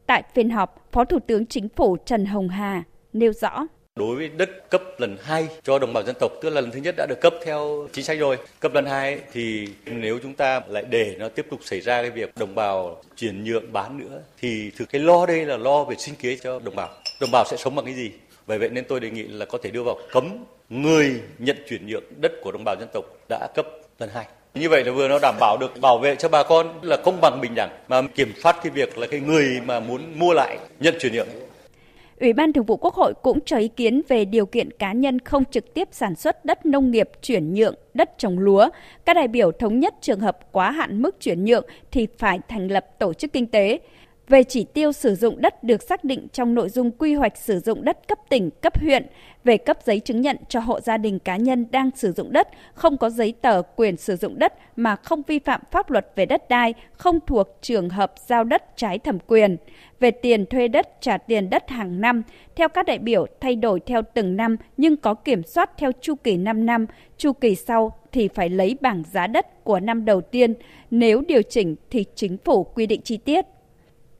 [0.06, 3.67] Tại phiên họp, Phó Thủ tướng Chính phủ Trần Hồng Hà nêu rõ.
[3.96, 6.80] Đối với đất cấp lần 2 cho đồng bào dân tộc, tức là lần thứ
[6.80, 8.38] nhất đã được cấp theo chính sách rồi.
[8.60, 12.12] Cấp lần 2 thì nếu chúng ta lại để nó tiếp tục xảy ra cái
[12.12, 15.96] việc đồng bào chuyển nhượng bán nữa thì thực cái lo đây là lo về
[15.96, 16.89] sinh kế cho đồng bào.
[17.22, 18.12] Đồng bào sẽ sống bằng cái gì?
[18.47, 21.88] Bởi vậy nên tôi đề nghị là có thể đưa vào cấm người nhận chuyển
[21.88, 23.65] nhượng đất của đồng bào dân tộc đã cấp
[23.99, 26.79] lần hai Như vậy là vừa nó đảm bảo được bảo vệ cho bà con
[26.82, 30.01] là công bằng, bình đẳng, mà kiểm soát cái việc là cái người mà muốn
[30.19, 31.27] mua lại, nhận chuyển nhượng
[32.19, 35.19] Ủy ban Thường vụ Quốc hội cũng cho ý kiến về điều kiện cá nhân
[35.19, 38.69] không trực tiếp sản xuất đất nông nghiệp chuyển nhượng đất trồng lúa.
[39.06, 42.71] Các đại biểu thống nhất trường hợp quá hạn mức chuyển nhượng thì phải thành
[42.71, 43.79] lập tổ chức kinh tế.
[44.27, 47.59] Về chỉ tiêu sử dụng đất được xác định trong nội dung quy hoạch sử
[47.59, 49.05] dụng đất cấp tỉnh, cấp huyện,
[49.43, 52.47] về cấp giấy chứng nhận cho hộ gia đình cá nhân đang sử dụng đất,
[52.73, 56.25] không có giấy tờ quyền sử dụng đất mà không vi phạm pháp luật về
[56.25, 59.57] đất đai, không thuộc trường hợp giao đất trái thẩm quyền.
[59.99, 62.23] Về tiền thuê đất, trả tiền đất hàng năm,
[62.55, 66.15] theo các đại biểu thay đổi theo từng năm nhưng có kiểm soát theo chu
[66.15, 66.86] kỳ 5 năm,
[67.17, 70.53] chu kỳ sau thì phải lấy bảng giá đất của năm đầu tiên,
[70.91, 73.45] nếu điều chỉnh thì chính phủ quy định chi tiết.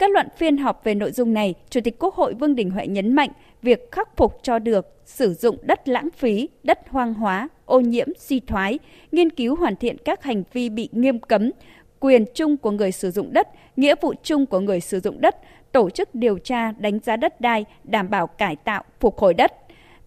[0.04, 2.88] Kết luận phiên họp về nội dung này, Chủ tịch Quốc hội Vương Đình Huệ
[2.88, 3.30] nhấn mạnh
[3.62, 8.08] việc khắc phục cho được sử dụng đất lãng phí, đất hoang hóa, ô nhiễm,
[8.18, 8.80] suy thoái,
[9.12, 11.52] nghiên cứu hoàn thiện các hành vi bị nghiêm cấm,
[12.00, 15.36] quyền chung của người sử dụng đất, nghĩa vụ chung của người sử dụng đất,
[15.72, 19.54] tổ chức điều tra đánh giá đất đai, đảm bảo cải tạo, phục hồi đất.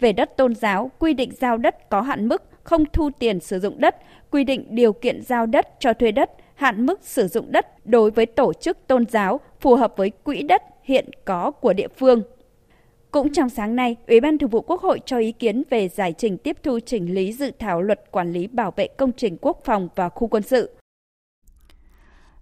[0.01, 3.61] Về đất tôn giáo, quy định giao đất có hạn mức, không thu tiền sử
[3.61, 3.97] dụng đất,
[4.31, 8.11] quy định điều kiện giao đất cho thuê đất, hạn mức sử dụng đất đối
[8.11, 12.23] với tổ chức tôn giáo phù hợp với quỹ đất hiện có của địa phương.
[13.11, 16.15] Cũng trong sáng nay, Ủy ban Thường vụ Quốc hội cho ý kiến về giải
[16.19, 19.61] trình tiếp thu chỉnh lý dự thảo luật quản lý bảo vệ công trình quốc
[19.65, 20.71] phòng và khu quân sự.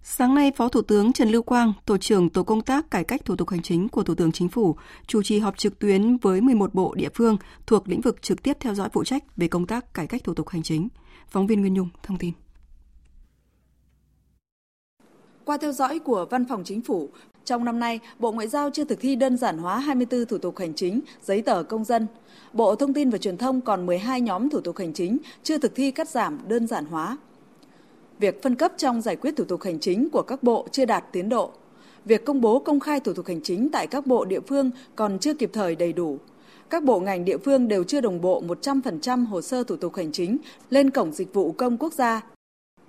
[0.02, 3.24] Sáng nay, Phó Thủ tướng Trần Lưu Quang, Tổ trưởng Tổ công tác cải cách
[3.24, 6.40] thủ tục hành chính của Thủ tướng Chính phủ, chủ trì họp trực tuyến với
[6.40, 9.66] 11 bộ địa phương thuộc lĩnh vực trực tiếp theo dõi phụ trách về công
[9.66, 10.88] tác cải cách thủ tục hành chính.
[11.28, 12.32] Phóng viên Nguyên Nhung thông tin.
[15.44, 17.08] Qua theo dõi của Văn phòng Chính phủ,
[17.44, 20.58] trong năm nay, Bộ Ngoại giao chưa thực thi đơn giản hóa 24 thủ tục
[20.58, 22.06] hành chính, giấy tờ công dân.
[22.52, 25.74] Bộ Thông tin và Truyền thông còn 12 nhóm thủ tục hành chính chưa thực
[25.74, 27.18] thi cắt giảm đơn giản hóa.
[28.18, 31.04] Việc phân cấp trong giải quyết thủ tục hành chính của các bộ chưa đạt
[31.12, 31.50] tiến độ.
[32.04, 35.18] Việc công bố công khai thủ tục hành chính tại các bộ địa phương còn
[35.18, 36.18] chưa kịp thời đầy đủ.
[36.70, 40.12] Các bộ ngành địa phương đều chưa đồng bộ 100% hồ sơ thủ tục hành
[40.12, 40.38] chính
[40.70, 42.33] lên cổng dịch vụ công quốc gia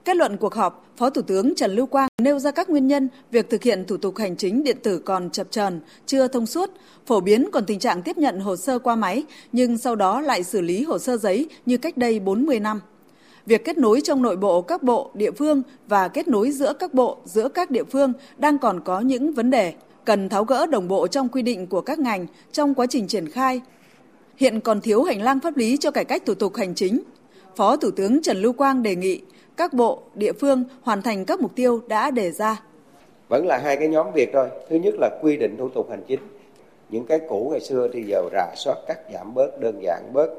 [0.06, 3.10] Kết luận cuộc họp, Phó Thủ tướng Trần Lưu Quang nêu ra các nguyên nhân
[3.32, 6.72] việc thực hiện thủ tục hành chính điện tử còn chập chờn, chưa thông suốt,
[7.06, 10.44] phổ biến còn tình trạng tiếp nhận hồ sơ qua máy nhưng sau đó lại
[10.44, 12.82] xử lý hồ sơ giấy như cách đây 40 năm.
[13.46, 16.94] Việc kết nối trong nội bộ các bộ, địa phương và kết nối giữa các
[16.94, 19.74] bộ, giữa các địa phương đang còn có những vấn đề
[20.06, 23.30] cần tháo gỡ đồng bộ trong quy định của các ngành trong quá trình triển
[23.30, 23.62] khai.
[24.38, 27.02] Hiện còn thiếu hành lang pháp lý cho cải cách thủ tục hành chính.
[27.56, 29.22] Phó Thủ tướng Trần Lưu Quang đề nghị
[29.58, 32.62] các bộ, địa phương hoàn thành các mục tiêu đã đề ra.
[33.30, 34.50] Vẫn là hai cái nhóm việc thôi.
[34.70, 36.20] Thứ nhất là quy định thủ tục hành chính.
[36.90, 40.30] Những cái cũ ngày xưa thì giờ rà soát cắt giảm bớt, đơn giản bớt.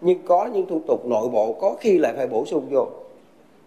[0.00, 2.86] Nhưng có những thủ tục nội bộ có khi lại phải bổ sung vô.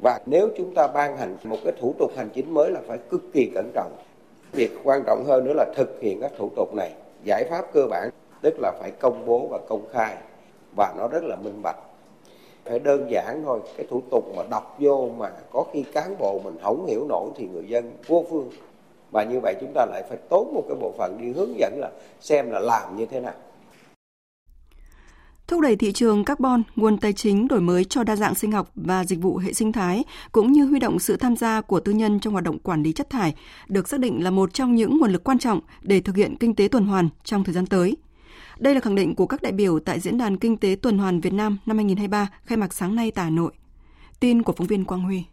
[0.04, 2.98] Và nếu chúng ta ban hành một cái thủ tục hành chính mới là phải
[3.10, 3.92] cực kỳ cẩn trọng.
[4.52, 6.92] Việc quan trọng hơn nữa là thực hiện các thủ tục này.
[7.24, 8.10] Giải pháp cơ bản
[8.42, 10.16] tức là phải công bố và công khai
[10.76, 11.78] và nó rất là minh bạch
[12.66, 13.60] phải đơn giản thôi.
[13.78, 17.30] Cái thủ tục mà đọc vô mà có khi cán bộ mình không hiểu nổi
[17.38, 18.50] thì người dân vô phương.
[19.12, 21.80] Và như vậy chúng ta lại phải tốn một cái bộ phận đi hướng dẫn
[21.80, 21.90] là
[22.22, 23.34] xem là làm như thế nào.
[25.48, 28.72] Thúc đẩy thị trường carbon, nguồn tài chính đổi mới cho đa dạng sinh học
[28.76, 31.92] và dịch vụ hệ sinh thái, cũng như huy động sự tham gia của tư
[31.92, 33.36] nhân trong hoạt động quản lý chất thải,
[33.68, 36.56] được xác định là một trong những nguồn lực quan trọng để thực hiện kinh
[36.56, 37.96] tế tuần hoàn trong thời gian tới.
[38.62, 41.22] Đây là khẳng định của các đại biểu tại Diễn đàn Kinh tế Tuần hoàn
[41.22, 43.52] Việt Nam năm 2023 khai mạc sáng nay tại Hà Nội.
[44.20, 45.24] Tin của phóng viên Quang Huy.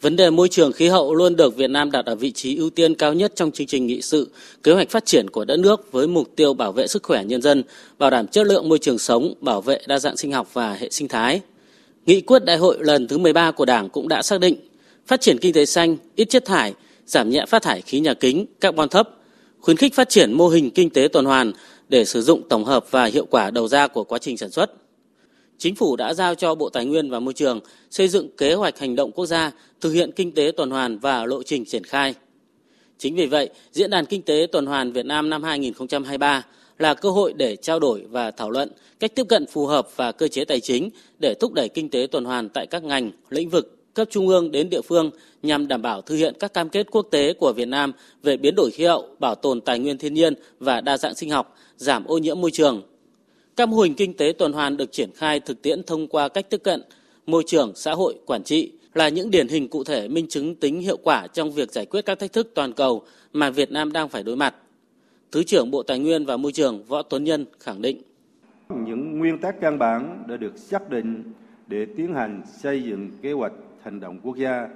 [0.00, 2.70] Vấn đề môi trường khí hậu luôn được Việt Nam đặt ở vị trí ưu
[2.70, 4.30] tiên cao nhất trong chương trình nghị sự,
[4.62, 7.42] kế hoạch phát triển của đất nước với mục tiêu bảo vệ sức khỏe nhân
[7.42, 7.62] dân,
[7.98, 10.90] bảo đảm chất lượng môi trường sống, bảo vệ đa dạng sinh học và hệ
[10.90, 11.40] sinh thái.
[12.06, 14.56] Nghị quyết đại hội lần thứ 13 của Đảng cũng đã xác định
[15.06, 16.74] phát triển kinh tế xanh, ít chất thải,
[17.06, 19.10] giảm nhẹ phát thải khí nhà kính, carbon thấp,
[19.64, 21.52] khuyến khích phát triển mô hình kinh tế tuần hoàn
[21.88, 24.72] để sử dụng tổng hợp và hiệu quả đầu ra của quá trình sản xuất
[25.58, 28.78] Chính phủ đã giao cho Bộ Tài nguyên và Môi trường xây dựng kế hoạch
[28.78, 32.14] hành động quốc gia thực hiện kinh tế tuần hoàn và lộ trình triển khai.
[32.98, 36.42] Chính vì vậy, Diễn đàn Kinh tế tuần hoàn Việt Nam năm 2023
[36.78, 40.12] là cơ hội để trao đổi và thảo luận cách tiếp cận phù hợp và
[40.12, 43.50] cơ chế tài chính để thúc đẩy kinh tế tuần hoàn tại các ngành, lĩnh
[43.50, 45.10] vực cấp trung ương đến địa phương
[45.42, 48.54] nhằm đảm bảo thực hiện các cam kết quốc tế của Việt Nam về biến
[48.54, 52.04] đổi khí hậu, bảo tồn tài nguyên thiên nhiên và đa dạng sinh học, giảm
[52.04, 52.82] ô nhiễm môi trường,
[53.56, 56.50] các mô hình kinh tế tuần hoàn được triển khai thực tiễn thông qua cách
[56.50, 56.82] tiếp cận
[57.26, 60.80] môi trường, xã hội, quản trị là những điển hình cụ thể minh chứng tính
[60.80, 63.02] hiệu quả trong việc giải quyết các thách thức toàn cầu
[63.32, 64.54] mà Việt Nam đang phải đối mặt.
[65.32, 68.02] Thứ trưởng Bộ Tài nguyên và Môi trường Võ Tuấn Nhân khẳng định.
[68.86, 71.22] Những nguyên tắc căn bản đã được xác định
[71.66, 73.52] để tiến hành xây dựng kế hoạch
[73.84, 74.68] hành động quốc gia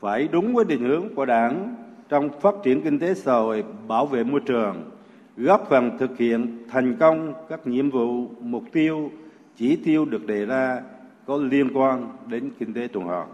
[0.00, 1.74] phải đúng với định hướng của Đảng
[2.08, 4.90] trong phát triển kinh tế xã hội, bảo vệ môi trường,
[5.36, 9.10] góp phần thực hiện thành công các nhiệm vụ, mục tiêu,
[9.56, 10.82] chỉ tiêu được đề ra
[11.26, 13.28] có liên quan đến kinh tế tuần hoàn,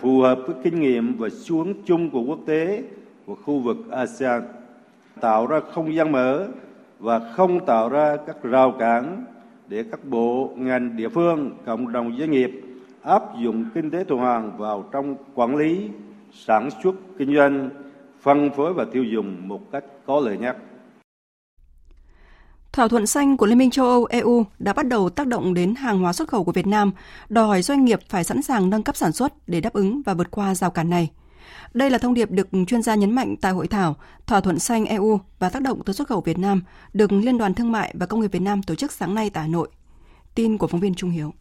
[0.00, 2.82] phù hợp với kinh nghiệm và xu hướng chung của quốc tế
[3.26, 4.42] và khu vực ASEAN,
[5.20, 6.48] tạo ra không gian mở
[6.98, 9.24] và không tạo ra các rào cản
[9.68, 12.62] để các bộ, ngành, địa phương, cộng đồng doanh nghiệp
[13.02, 15.88] áp dụng kinh tế tuần hoàn vào trong quản lý,
[16.46, 17.70] sản xuất, kinh doanh,
[18.20, 20.56] phân phối và tiêu dùng một cách có lợi nhất.
[22.72, 25.74] Thỏa thuận xanh của Liên minh châu Âu EU đã bắt đầu tác động đến
[25.74, 26.92] hàng hóa xuất khẩu của Việt Nam,
[27.28, 30.14] đòi hỏi doanh nghiệp phải sẵn sàng nâng cấp sản xuất để đáp ứng và
[30.14, 31.10] vượt qua rào cản này.
[31.74, 34.84] Đây là thông điệp được chuyên gia nhấn mạnh tại hội thảo Thỏa thuận xanh
[34.84, 36.62] EU và tác động tới xuất khẩu Việt Nam
[36.92, 39.42] được Liên đoàn Thương mại và Công nghiệp Việt Nam tổ chức sáng nay tại
[39.42, 39.68] Hà Nội.
[40.34, 41.32] Tin của phóng viên Trung Hiếu.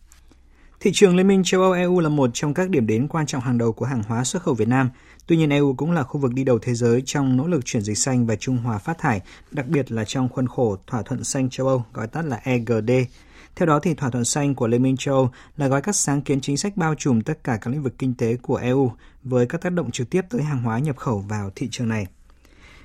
[0.83, 3.41] Thị trường Liên minh châu Âu EU là một trong các điểm đến quan trọng
[3.41, 4.89] hàng đầu của hàng hóa xuất khẩu Việt Nam.
[5.27, 7.83] Tuy nhiên EU cũng là khu vực đi đầu thế giới trong nỗ lực chuyển
[7.83, 11.23] dịch xanh và trung hòa phát thải, đặc biệt là trong khuôn khổ thỏa thuận
[11.23, 12.91] xanh châu Âu gọi tắt là EGD.
[13.55, 16.21] Theo đó thì thỏa thuận xanh của Liên minh châu Âu là gói các sáng
[16.21, 18.91] kiến chính sách bao trùm tất cả các lĩnh vực kinh tế của EU
[19.23, 22.05] với các tác động trực tiếp tới hàng hóa nhập khẩu vào thị trường này.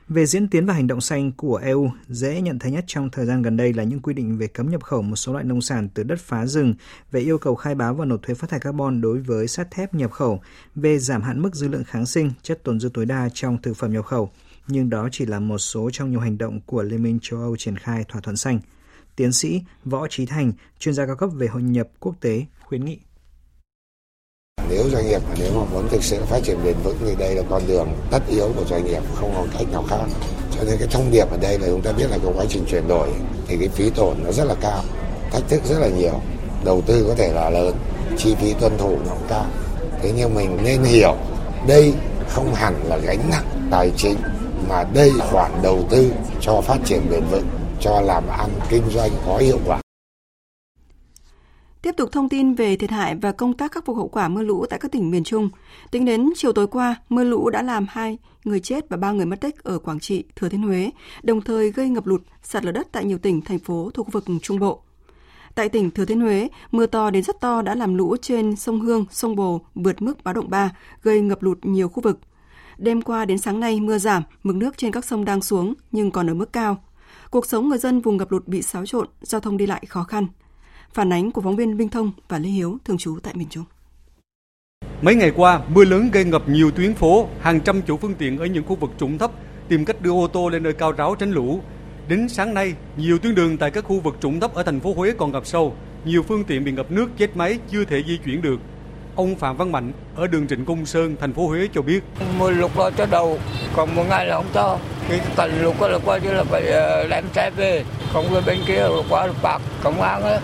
[0.09, 3.27] Về diễn tiến và hành động xanh của EU, dễ nhận thấy nhất trong thời
[3.27, 5.61] gian gần đây là những quy định về cấm nhập khẩu một số loại nông
[5.61, 6.75] sản từ đất phá rừng,
[7.11, 9.95] về yêu cầu khai báo và nộp thuế phát thải carbon đối với sắt thép
[9.95, 10.41] nhập khẩu,
[10.75, 13.77] về giảm hạn mức dư lượng kháng sinh, chất tồn dư tối đa trong thực
[13.77, 14.31] phẩm nhập khẩu.
[14.69, 17.57] Nhưng đó chỉ là một số trong nhiều hành động của Liên minh châu Âu
[17.57, 18.61] triển khai thỏa thuận xanh.
[19.17, 22.85] Tiến sĩ Võ Trí Thành, chuyên gia cao cấp về hội nhập quốc tế, khuyến
[22.85, 22.99] nghị.
[24.69, 27.35] Nếu doanh nghiệp mà nếu mà muốn thực sự phát triển bền vững thì đây
[27.35, 29.97] là con đường tất yếu của doanh nghiệp, không còn cách nào khác.
[30.57, 32.65] Cho nên cái thông điệp ở đây là chúng ta biết là cái quá trình
[32.71, 33.09] chuyển đổi
[33.47, 34.83] thì cái phí tổn nó rất là cao,
[35.33, 36.21] thách thức rất là nhiều,
[36.65, 37.75] đầu tư có thể là lớn,
[38.17, 39.47] chi phí tuân thủ nó cũng cao.
[40.03, 41.15] Thế nhưng mình nên hiểu
[41.67, 41.93] đây
[42.29, 44.17] không hẳn là gánh nặng tài chính
[44.69, 47.49] mà đây khoản đầu tư cho phát triển bền vững,
[47.81, 49.81] cho làm ăn kinh doanh có hiệu quả.
[51.87, 54.43] Tiếp tục thông tin về thiệt hại và công tác khắc phục hậu quả mưa
[54.43, 55.51] lũ tại các tỉnh miền Trung.
[55.91, 59.27] Tính đến chiều tối qua, mưa lũ đã làm hai người chết và ba người
[59.27, 60.91] mất tích ở Quảng Trị, Thừa Thiên Huế,
[61.23, 64.11] đồng thời gây ngập lụt, sạt lở đất tại nhiều tỉnh, thành phố thuộc khu
[64.11, 64.83] vực Trung Bộ.
[65.55, 68.81] Tại tỉnh Thừa Thiên Huế, mưa to đến rất to đã làm lũ trên sông
[68.81, 70.71] Hương, sông Bồ vượt mức báo động 3,
[71.03, 72.19] gây ngập lụt nhiều khu vực.
[72.79, 76.11] Đêm qua đến sáng nay mưa giảm, mực nước trên các sông đang xuống nhưng
[76.11, 76.85] còn ở mức cao.
[77.31, 80.05] Cuộc sống người dân vùng ngập lụt bị xáo trộn, giao thông đi lại khó
[80.05, 80.27] khăn.
[80.95, 83.65] Phản ánh của phóng viên Minh Thông và Lê Hiếu thường trú tại miền Trung.
[85.03, 88.39] Mấy ngày qua, mưa lớn gây ngập nhiều tuyến phố, hàng trăm chủ phương tiện
[88.39, 89.31] ở những khu vực trũng thấp
[89.69, 91.61] tìm cách đưa ô tô lên nơi cao ráo tránh lũ.
[92.09, 94.95] Đến sáng nay, nhiều tuyến đường tại các khu vực trũng thấp ở thành phố
[94.95, 98.19] Huế còn ngập sâu, nhiều phương tiện bị ngập nước chết máy chưa thể di
[98.25, 98.61] chuyển được.
[99.17, 102.01] Ông Phạm Văn Mạnh ở đường Trịnh Công Sơn, thành phố Huế cho biết.
[102.39, 103.39] Mưa lụt lo cho đầu,
[103.77, 104.79] còn một ngày là không cho.
[105.09, 106.63] Cái tận lụt là qua như là phải
[107.11, 110.39] đem xe về, không bên kia là qua bạc công an ấy.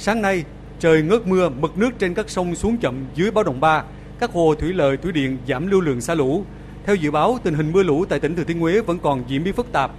[0.00, 0.44] Sáng nay,
[0.80, 3.84] trời ngớt mưa, mực nước trên các sông xuống chậm dưới báo động 3,
[4.20, 6.44] các hồ thủy lợi, thủy điện giảm lưu lượng xả lũ.
[6.84, 9.44] Theo dự báo, tình hình mưa lũ tại tỉnh Thừa Thiên Huế vẫn còn diễn
[9.44, 9.90] biến phức tạp.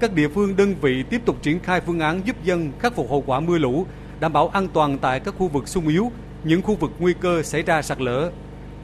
[0.00, 3.10] các địa phương đơn vị tiếp tục triển khai phương án giúp dân khắc phục
[3.10, 3.86] hậu quả mưa lũ,
[4.20, 6.12] đảm bảo an toàn tại các khu vực sung yếu,
[6.44, 8.30] những khu vực nguy cơ xảy ra sạt lở.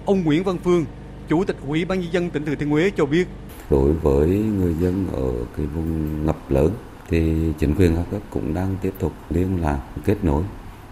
[0.05, 0.85] Ông Nguyễn Văn Phương,
[1.29, 3.29] Chủ tịch Ủy ban nhân dân tỉnh Thừa Thiên Huế cho biết,
[3.71, 6.71] đối với người dân ở cái vùng ngập lớn
[7.09, 10.43] thì chính quyền các cấp cũng đang tiếp tục liên lạc kết nối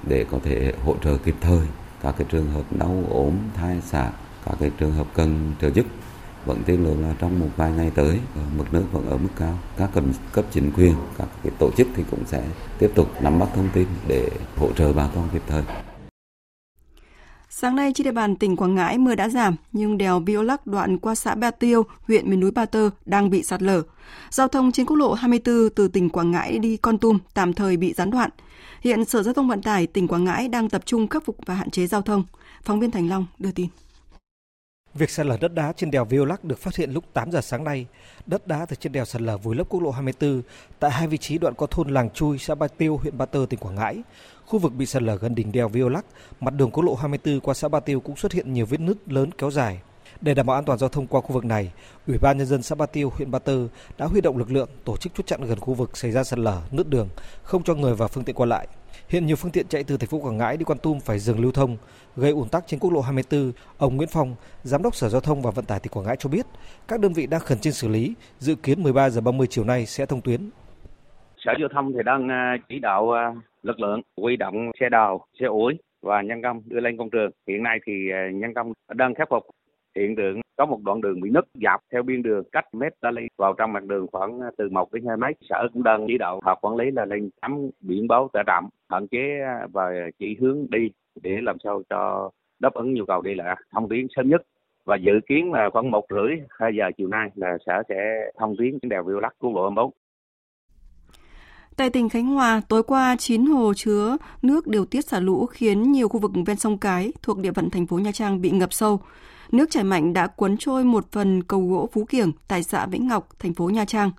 [0.06, 1.66] để có thể hỗ trợ kịp thời
[2.02, 4.12] các cái trường hợp đau ốm thai sản
[4.46, 5.86] các cái trường hợp cần trợ giúp.
[6.46, 8.18] Vẫn tin tưởng là trong một vài ngày tới
[8.56, 9.58] mực nước vẫn ở mức cao.
[9.76, 12.42] Các cấp, cấp chính quyền các cái tổ chức thì cũng sẽ
[12.78, 15.62] tiếp tục nắm bắt thông tin để hỗ trợ bà con kịp thời.
[17.52, 20.66] Sáng nay trên địa bàn tỉnh Quảng Ngãi mưa đã giảm nhưng đèo Biolac Lắc
[20.66, 23.82] đoạn qua xã Ba Tiêu, huyện miền núi Ba Tơ đang bị sạt lở.
[24.30, 27.76] Giao thông trên quốc lộ 24 từ tỉnh Quảng Ngãi đi Con Tum tạm thời
[27.76, 28.30] bị gián đoạn.
[28.80, 31.54] Hiện Sở Giao thông Vận tải tỉnh Quảng Ngãi đang tập trung khắc phục và
[31.54, 32.24] hạn chế giao thông.
[32.62, 33.66] Phóng viên Thành Long đưa tin.
[34.94, 37.40] Việc sạt lở đất đá trên đèo Viô Lắc được phát hiện lúc 8 giờ
[37.40, 37.86] sáng nay.
[38.26, 40.42] Đất đá từ trên đèo sạt lở vùi lấp quốc lộ 24
[40.78, 43.46] tại hai vị trí đoạn qua thôn Làng Chui, xã Ba Tiêu, huyện Ba Tơ,
[43.50, 44.02] tỉnh Quảng Ngãi.
[44.50, 46.04] Khu vực bị sạt lở gần đỉnh đèo Violac,
[46.40, 48.96] mặt đường quốc lộ 24 qua xã Ba Tiêu cũng xuất hiện nhiều vết nứt
[49.08, 49.80] lớn kéo dài.
[50.20, 51.72] Để đảm bảo an toàn giao thông qua khu vực này,
[52.06, 54.68] Ủy ban nhân dân xã Ba Tiêu, huyện Ba Tơ đã huy động lực lượng
[54.84, 57.08] tổ chức chốt chặn gần khu vực xảy ra sạt lở, nứt đường,
[57.42, 58.66] không cho người và phương tiện qua lại.
[59.08, 61.40] Hiện nhiều phương tiện chạy từ thành phố Quảng Ngãi đi Quan Tum phải dừng
[61.40, 61.76] lưu thông,
[62.16, 63.52] gây ùn tắc trên quốc lộ 24.
[63.78, 66.28] Ông Nguyễn Phong, Giám đốc Sở Giao thông và Vận tải tỉnh Quảng Ngãi cho
[66.28, 66.46] biết,
[66.88, 69.86] các đơn vị đang khẩn trương xử lý, dự kiến 13 giờ 30 chiều nay
[69.86, 70.50] sẽ thông tuyến.
[71.44, 75.26] Sở Giao thông thì đang à, chỉ đạo à, lực lượng huy động xe đào,
[75.40, 77.30] xe ủi và nhân công đưa lên công trường.
[77.48, 79.46] Hiện nay thì ờ, nhân công đang khắc phục
[79.96, 83.10] hiện tượng có một đoạn đường bị nứt dọc theo biên đường cách mét ta
[83.10, 85.36] ly vào trong mặt đường khoảng ờ, từ 1 đến 2 mét.
[85.40, 88.68] Sở cũng đang chỉ đạo họp quản lý là lên cắm biển báo tải trọng,
[88.88, 90.90] hạn chế ờ, và chỉ hướng đi
[91.22, 94.42] để làm sao cho đáp ứng nhu cầu đi lại thông tuyến sớm nhất
[94.84, 98.56] và dự kiến là khoảng một rưỡi hai giờ chiều nay là sở sẽ thông
[98.58, 99.90] tuyến đèo Viô Lắc quốc lộ 24.
[101.80, 105.92] Tại tỉnh Khánh Hòa, tối qua 9 hồ chứa nước điều tiết xả lũ khiến
[105.92, 108.72] nhiều khu vực ven sông Cái thuộc địa phận thành phố Nha Trang bị ngập
[108.72, 109.00] sâu.
[109.52, 113.08] Nước chảy mạnh đã cuốn trôi một phần cầu gỗ Phú Kiểng tại xã Vĩnh
[113.08, 114.10] Ngọc, thành phố Nha Trang.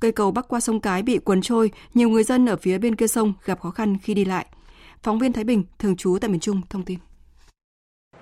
[0.00, 2.96] Cây cầu bắc qua sông Cái bị cuốn trôi, nhiều người dân ở phía bên
[2.96, 4.46] kia sông gặp khó khăn khi đi lại.
[5.02, 6.98] Phóng viên Thái Bình, thường trú tại miền Trung, thông tin.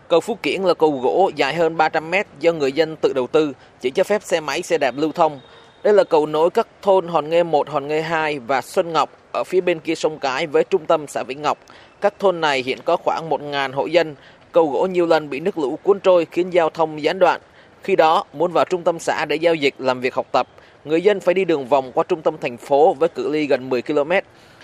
[0.09, 3.27] Cầu Phú Kiển là cầu gỗ dài hơn 300 mét do người dân tự đầu
[3.27, 5.41] tư, chỉ cho phép xe máy, xe đạp lưu thông.
[5.83, 9.11] Đây là cầu nối các thôn Hòn Nghê 1, Hòn Nghê 2 và Xuân Ngọc
[9.33, 11.59] ở phía bên kia sông Cái với trung tâm xã Vĩnh Ngọc.
[12.01, 14.15] Các thôn này hiện có khoảng 1.000 hộ dân.
[14.53, 17.41] Cầu gỗ nhiều lần bị nước lũ cuốn trôi khiến giao thông gián đoạn.
[17.83, 20.49] Khi đó, muốn vào trung tâm xã để giao dịch, làm việc học tập,
[20.85, 23.69] người dân phải đi đường vòng qua trung tâm thành phố với cự ly gần
[23.69, 24.13] 10 km.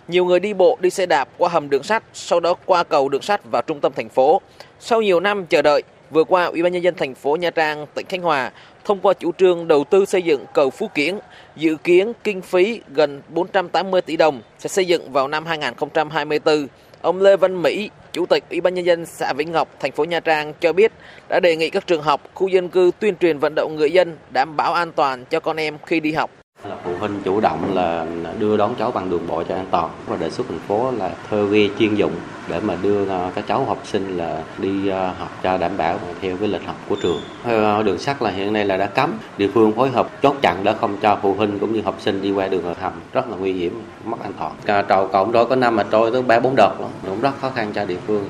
[0.08, 3.08] Nhiều người đi bộ, đi xe đạp qua hầm đường sắt, sau đó qua cầu
[3.08, 4.40] đường sắt vào trung tâm thành phố.
[4.80, 7.86] Sau nhiều năm chờ đợi, vừa qua Ủy ban nhân dân thành phố Nha Trang,
[7.94, 8.52] tỉnh Khánh Hòa
[8.86, 11.18] thông qua chủ trương đầu tư xây dựng cầu Phú Kiển,
[11.56, 16.66] dự kiến kinh phí gần 480 tỷ đồng sẽ xây dựng vào năm 2024.
[17.02, 20.04] Ông Lê Văn Mỹ, Chủ tịch Ủy ban nhân dân xã Vĩnh Ngọc, thành phố
[20.04, 20.92] Nha Trang cho biết
[21.28, 24.16] đã đề nghị các trường học, khu dân cư tuyên truyền vận động người dân
[24.30, 26.30] đảm bảo an toàn cho con em khi đi học
[26.68, 28.06] là phụ huynh chủ động là
[28.38, 29.90] đưa đón cháu bằng đường bộ cho an toàn.
[30.06, 32.12] Và đề xuất thành phố là thuê ghe chuyên dụng
[32.48, 35.98] để mà đưa ờ, các cháu học sinh là đi ờ, học cho đảm bảo
[36.20, 37.20] theo cái lịch học của trường.
[37.44, 39.12] Ờ, đường sắt là hiện nay là đã cấm.
[39.38, 42.22] Địa phương phối hợp chốt chặn để không cho phụ huynh cũng như học sinh
[42.22, 44.84] đi qua đường hầm rất là nguy hiểm, mất an toàn.
[44.88, 46.74] Trầu cộng đôi có năm mà trôi tới ba bốn đợt
[47.06, 48.28] cũng rất khó khăn cho địa phương.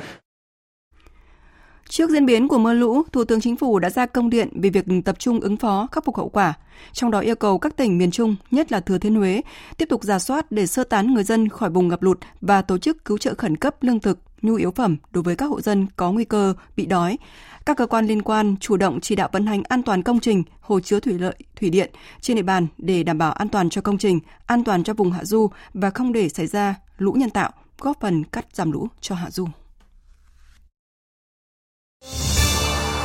[1.89, 4.71] Trước diễn biến của mưa lũ, Thủ tướng Chính phủ đã ra công điện về
[4.71, 6.55] việc tập trung ứng phó khắc phục hậu quả,
[6.93, 9.43] trong đó yêu cầu các tỉnh miền Trung, nhất là Thừa Thiên Huế,
[9.77, 12.79] tiếp tục giả soát để sơ tán người dân khỏi vùng ngập lụt và tổ
[12.79, 15.87] chức cứu trợ khẩn cấp lương thực, nhu yếu phẩm đối với các hộ dân
[15.97, 17.19] có nguy cơ bị đói.
[17.67, 20.43] Các cơ quan liên quan chủ động chỉ đạo vận hành an toàn công trình,
[20.61, 23.81] hồ chứa thủy lợi, thủy điện trên địa bàn để đảm bảo an toàn cho
[23.81, 27.31] công trình, an toàn cho vùng hạ du và không để xảy ra lũ nhân
[27.31, 29.47] tạo, góp phần cắt giảm lũ cho hạ du.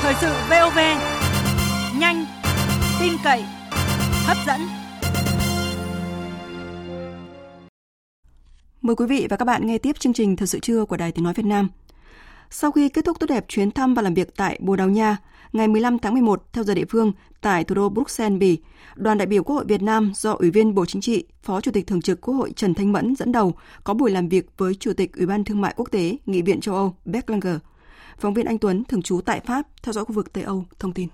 [0.01, 0.79] Thời sự VOV
[1.99, 2.25] nhanh,
[2.99, 3.43] tin cậy,
[4.25, 4.61] hấp dẫn.
[8.81, 11.11] Mời quý vị và các bạn nghe tiếp chương trình Thời sự trưa của Đài
[11.11, 11.69] Tiếng Nói Việt Nam.
[12.49, 15.17] Sau khi kết thúc tốt đẹp chuyến thăm và làm việc tại Bồ Đào Nha,
[15.53, 17.11] ngày 15 tháng 11 theo giờ địa phương
[17.41, 18.57] tại thủ đô Bruxelles, Bỉ,
[18.95, 21.71] đoàn đại biểu Quốc hội Việt Nam do Ủy viên Bộ Chính trị, Phó Chủ
[21.71, 23.53] tịch Thường trực Quốc hội Trần Thanh Mẫn dẫn đầu
[23.83, 26.61] có buổi làm việc với Chủ tịch Ủy ban Thương mại Quốc tế Nghị viện
[26.61, 27.55] châu Âu Beck Langer–
[28.19, 30.93] Phóng viên Anh Tuấn thường trú tại Pháp theo dõi khu vực Tây Âu thông
[30.93, 31.07] tin.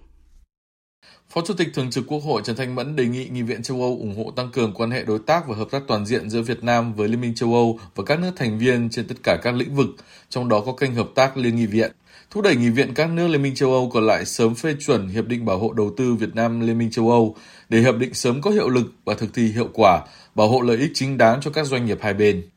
[1.30, 3.82] Phó Chủ tịch Thường trực Quốc hội Trần Thanh Mẫn đề nghị Nghị viện châu
[3.82, 6.42] Âu ủng hộ tăng cường quan hệ đối tác và hợp tác toàn diện giữa
[6.42, 9.38] Việt Nam với Liên minh châu Âu và các nước thành viên trên tất cả
[9.44, 9.88] các lĩnh vực,
[10.30, 11.92] trong đó có kênh hợp tác Liên nghị viện.
[12.32, 15.08] Thúc đẩy Nghị viện các nước Liên minh châu Âu còn lại sớm phê chuẩn
[15.08, 17.36] Hiệp định Bảo hộ Đầu tư Việt Nam Liên minh châu Âu
[17.70, 20.02] để hiệp định sớm có hiệu lực và thực thi hiệu quả,
[20.36, 22.50] bảo hộ lợi ích chính đáng cho các doanh nghiệp hai bên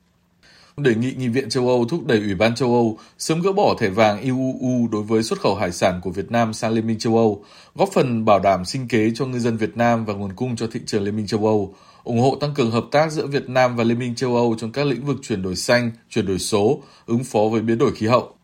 [0.83, 3.75] đề nghị Nghị viện châu Âu thúc đẩy Ủy ban châu Âu sớm gỡ bỏ
[3.79, 6.99] thẻ vàng IUU đối với xuất khẩu hải sản của Việt Nam sang Liên minh
[6.99, 10.33] châu Âu, góp phần bảo đảm sinh kế cho ngư dân Việt Nam và nguồn
[10.33, 11.75] cung cho thị trường Liên minh châu Âu,
[12.05, 14.73] ủng hộ tăng cường hợp tác giữa Việt Nam và Liên minh châu Âu trong
[14.73, 18.07] các lĩnh vực chuyển đổi xanh, chuyển đổi số, ứng phó với biến đổi khí
[18.07, 18.35] hậu.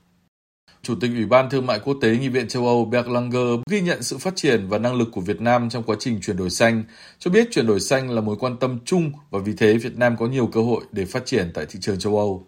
[0.82, 3.80] Chủ tịch Ủy ban Thương mại Quốc tế Nghị viện châu Âu Bert Langer ghi
[3.80, 6.50] nhận sự phát triển và năng lực của Việt Nam trong quá trình chuyển đổi
[6.50, 6.84] xanh,
[7.18, 10.16] cho biết chuyển đổi xanh là mối quan tâm chung và vì thế Việt Nam
[10.16, 12.46] có nhiều cơ hội để phát triển tại thị trường châu Âu.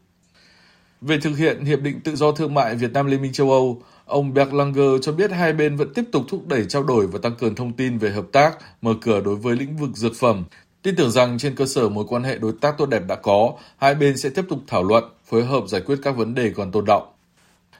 [1.00, 3.82] Về thực hiện Hiệp định Tự do Thương mại Việt Nam Liên minh châu Âu,
[4.04, 7.18] ông Bert Langer cho biết hai bên vẫn tiếp tục thúc đẩy trao đổi và
[7.22, 10.44] tăng cường thông tin về hợp tác, mở cửa đối với lĩnh vực dược phẩm,
[10.82, 13.52] Tin tưởng rằng trên cơ sở mối quan hệ đối tác tốt đẹp đã có,
[13.76, 16.72] hai bên sẽ tiếp tục thảo luận, phối hợp giải quyết các vấn đề còn
[16.72, 17.08] tồn động.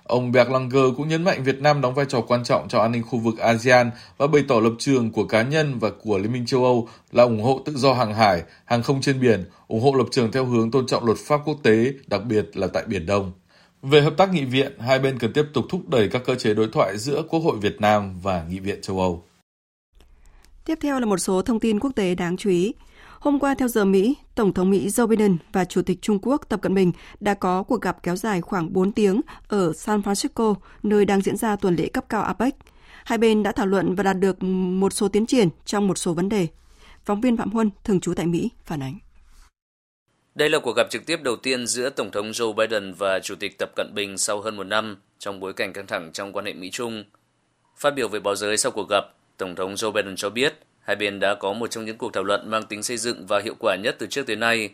[0.09, 3.03] Ông Berlanger cũng nhấn mạnh Việt Nam đóng vai trò quan trọng cho an ninh
[3.03, 6.47] khu vực ASEAN và bày tỏ lập trường của cá nhân và của Liên minh
[6.47, 9.95] châu Âu là ủng hộ tự do hàng hải, hàng không trên biển, ủng hộ
[9.95, 13.07] lập trường theo hướng tôn trọng luật pháp quốc tế, đặc biệt là tại Biển
[13.07, 13.33] Đông.
[13.83, 16.55] Về hợp tác nghị viện, hai bên cần tiếp tục thúc đẩy các cơ chế
[16.55, 19.23] đối thoại giữa Quốc hội Việt Nam và Nghị viện châu Âu.
[20.65, 22.73] Tiếp theo là một số thông tin quốc tế đáng chú ý.
[23.21, 26.49] Hôm qua theo giờ Mỹ, Tổng thống Mỹ Joe Biden và Chủ tịch Trung Quốc
[26.49, 30.55] Tập Cận Bình đã có cuộc gặp kéo dài khoảng 4 tiếng ở San Francisco,
[30.83, 32.55] nơi đang diễn ra tuần lễ cấp cao APEC.
[33.05, 36.15] Hai bên đã thảo luận và đạt được một số tiến triển trong một số
[36.15, 36.47] vấn đề.
[37.05, 38.99] Phóng viên Phạm Huân, thường trú tại Mỹ, phản ánh.
[40.35, 43.35] Đây là cuộc gặp trực tiếp đầu tiên giữa Tổng thống Joe Biden và Chủ
[43.35, 46.45] tịch Tập Cận Bình sau hơn một năm trong bối cảnh căng thẳng trong quan
[46.45, 47.05] hệ Mỹ-Trung.
[47.77, 49.05] Phát biểu với báo giới sau cuộc gặp,
[49.37, 50.59] Tổng thống Joe Biden cho biết
[50.89, 53.41] Hai bên đã có một trong những cuộc thảo luận mang tính xây dựng và
[53.45, 54.71] hiệu quả nhất từ trước tới nay.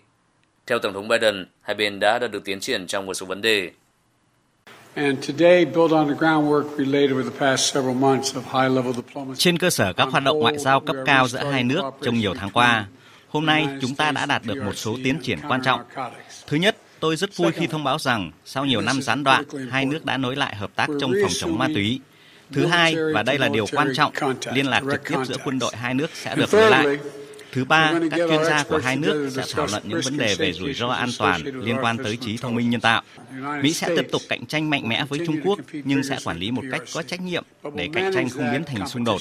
[0.67, 3.41] Theo Tổng thống Biden, hai bên đã đạt được tiến triển trong một số vấn
[3.41, 3.71] đề.
[9.37, 12.35] Trên cơ sở các hoạt động ngoại giao cấp cao giữa hai nước trong nhiều
[12.35, 12.87] tháng qua,
[13.29, 15.81] hôm nay chúng ta đã đạt được một số tiến triển quan trọng.
[16.47, 19.87] Thứ nhất, tôi rất vui khi thông báo rằng sau nhiều năm gián đoạn, hai
[19.87, 22.01] nước đã nối lại hợp tác trong phòng chống ma túy
[22.53, 24.13] Thứ hai, và đây là điều quan trọng,
[24.53, 26.87] liên lạc trực tiếp giữa quân đội hai nước sẽ được nối lại.
[27.53, 30.53] Thứ ba, các chuyên gia của hai nước sẽ thảo luận những vấn đề về
[30.53, 33.03] rủi ro an toàn liên quan tới trí thông minh nhân tạo.
[33.63, 36.51] Mỹ sẽ tiếp tục cạnh tranh mạnh mẽ với Trung Quốc nhưng sẽ quản lý
[36.51, 39.21] một cách có trách nhiệm để cạnh tranh không biến thành xung đột.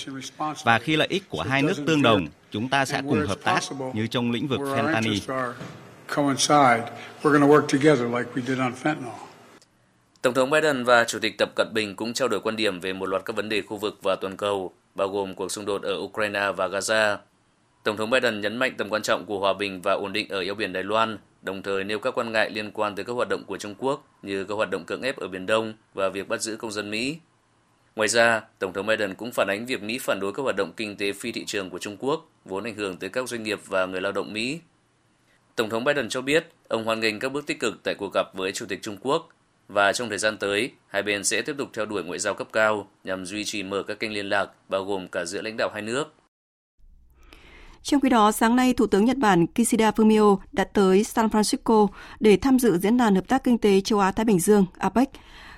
[0.63, 3.59] Và khi lợi ích của hai nước tương đồng, chúng ta sẽ cùng hợp tác
[3.93, 5.19] như trong lĩnh vực fentanyl.
[10.23, 12.93] Tổng thống Biden và Chủ tịch Tập Cận Bình cũng trao đổi quan điểm về
[12.93, 15.81] một loạt các vấn đề khu vực và toàn cầu, bao gồm cuộc xung đột
[15.81, 17.17] ở Ukraine và Gaza.
[17.83, 20.41] Tổng thống Biden nhấn mạnh tầm quan trọng của hòa bình và ổn định ở
[20.41, 23.29] eo biển Đài Loan, đồng thời nêu các quan ngại liên quan tới các hoạt
[23.29, 26.27] động của Trung Quốc như các hoạt động cưỡng ép ở Biển Đông và việc
[26.27, 27.17] bắt giữ công dân Mỹ.
[27.95, 30.71] Ngoài ra, Tổng thống Biden cũng phản ánh việc Mỹ phản đối các hoạt động
[30.77, 33.59] kinh tế phi thị trường của Trung Quốc, vốn ảnh hưởng tới các doanh nghiệp
[33.65, 34.59] và người lao động Mỹ.
[35.55, 38.27] Tổng thống Biden cho biết ông hoan nghênh các bước tích cực tại cuộc gặp
[38.33, 39.29] với Chủ tịch Trung Quốc
[39.73, 42.47] và trong thời gian tới, hai bên sẽ tiếp tục theo đuổi ngoại giao cấp
[42.53, 45.69] cao nhằm duy trì mở các kênh liên lạc, bao gồm cả giữa lãnh đạo
[45.73, 46.13] hai nước.
[47.83, 51.87] Trong khi đó, sáng nay, Thủ tướng Nhật Bản Kishida Fumio đã tới San Francisco
[52.19, 55.09] để tham dự Diễn đàn Hợp tác Kinh tế Châu Á-Thái Bình Dương APEC.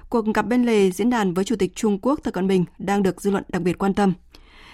[0.09, 3.03] Cuộc gặp bên lề diễn đàn với Chủ tịch Trung Quốc Tập Cận Bình đang
[3.03, 4.13] được dư luận đặc biệt quan tâm.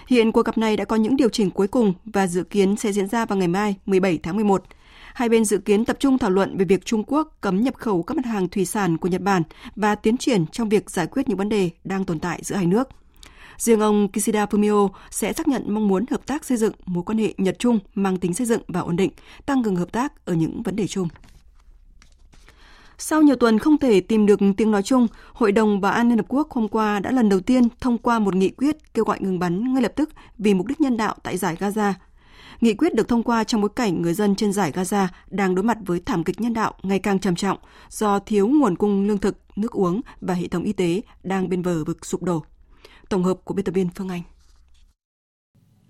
[0.06, 2.92] Hiện cuộc gặp này đã có những điều chỉnh cuối cùng và dự kiến sẽ
[2.92, 4.64] diễn ra vào ngày mai 17 tháng 11
[5.14, 8.02] hai bên dự kiến tập trung thảo luận về việc Trung Quốc cấm nhập khẩu
[8.02, 9.42] các mặt hàng thủy sản của Nhật Bản
[9.76, 12.66] và tiến triển trong việc giải quyết những vấn đề đang tồn tại giữa hai
[12.66, 12.88] nước.
[13.56, 17.18] Riêng ông Kishida Fumio sẽ xác nhận mong muốn hợp tác xây dựng mối quan
[17.18, 19.10] hệ Nhật-Trung mang tính xây dựng và ổn định,
[19.46, 21.08] tăng cường hợp tác ở những vấn đề chung.
[22.98, 26.18] Sau nhiều tuần không thể tìm được tiếng nói chung, Hội đồng Bảo an Liên
[26.18, 29.18] Hợp Quốc hôm qua đã lần đầu tiên thông qua một nghị quyết kêu gọi
[29.20, 31.92] ngừng bắn ngay lập tức vì mục đích nhân đạo tại giải Gaza
[32.62, 35.62] Nghị quyết được thông qua trong bối cảnh người dân trên giải Gaza đang đối
[35.62, 37.58] mặt với thảm kịch nhân đạo ngày càng trầm trọng
[37.88, 41.62] do thiếu nguồn cung lương thực, nước uống và hệ thống y tế đang bên
[41.62, 42.42] bờ vực sụp đổ.
[43.08, 44.22] Tổng hợp của biên tập viên Phương Anh.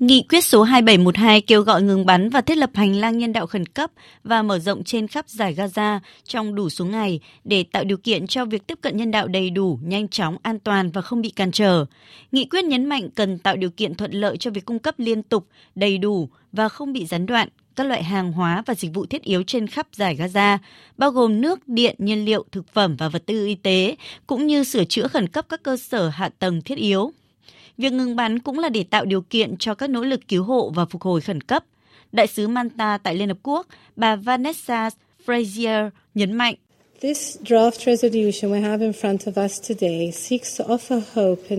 [0.02, 3.46] Nghị quyết số 2712 kêu gọi ngừng bắn và thiết lập hành lang nhân đạo
[3.46, 3.90] khẩn cấp
[4.24, 8.26] và mở rộng trên khắp giải Gaza trong đủ số ngày để tạo điều kiện
[8.26, 11.30] cho việc tiếp cận nhân đạo đầy đủ, nhanh chóng, an toàn và không bị
[11.30, 11.84] cản trở.
[12.32, 15.22] Nghị quyết nhấn mạnh cần tạo điều kiện thuận lợi cho việc cung cấp liên
[15.22, 19.06] tục, đầy đủ và không bị gián đoạn các loại hàng hóa và dịch vụ
[19.06, 20.58] thiết yếu trên khắp giải Gaza,
[20.96, 23.96] bao gồm nước, điện, nhiên liệu, thực phẩm và vật tư y tế,
[24.26, 27.12] cũng như sửa chữa khẩn cấp các cơ sở hạ tầng thiết yếu.
[27.82, 30.72] Việc ngừng bắn cũng là để tạo điều kiện cho các nỗ lực cứu hộ
[30.74, 31.64] và phục hồi khẩn cấp.
[32.12, 33.66] Đại sứ Manta tại Liên Hợp Quốc,
[33.96, 34.90] bà Vanessa
[35.26, 36.54] Frazier nhấn mạnh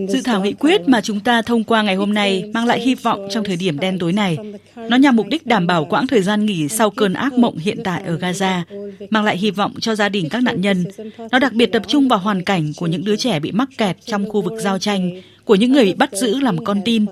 [0.08, 2.94] Dự thảo nghị quyết mà chúng ta thông qua ngày hôm nay mang lại hy
[2.94, 4.36] vọng trong thời điểm đen tối này.
[4.76, 7.78] Nó nhằm mục đích đảm bảo quãng thời gian nghỉ sau cơn ác mộng hiện
[7.84, 8.62] tại ở Gaza,
[9.10, 10.84] mang lại hy vọng cho gia đình các nạn nhân.
[11.32, 13.96] Nó đặc biệt tập trung vào hoàn cảnh của những đứa trẻ bị mắc kẹt
[14.04, 15.10] trong khu vực giao tranh,
[15.44, 17.06] của những người bị bắt giữ làm con tin.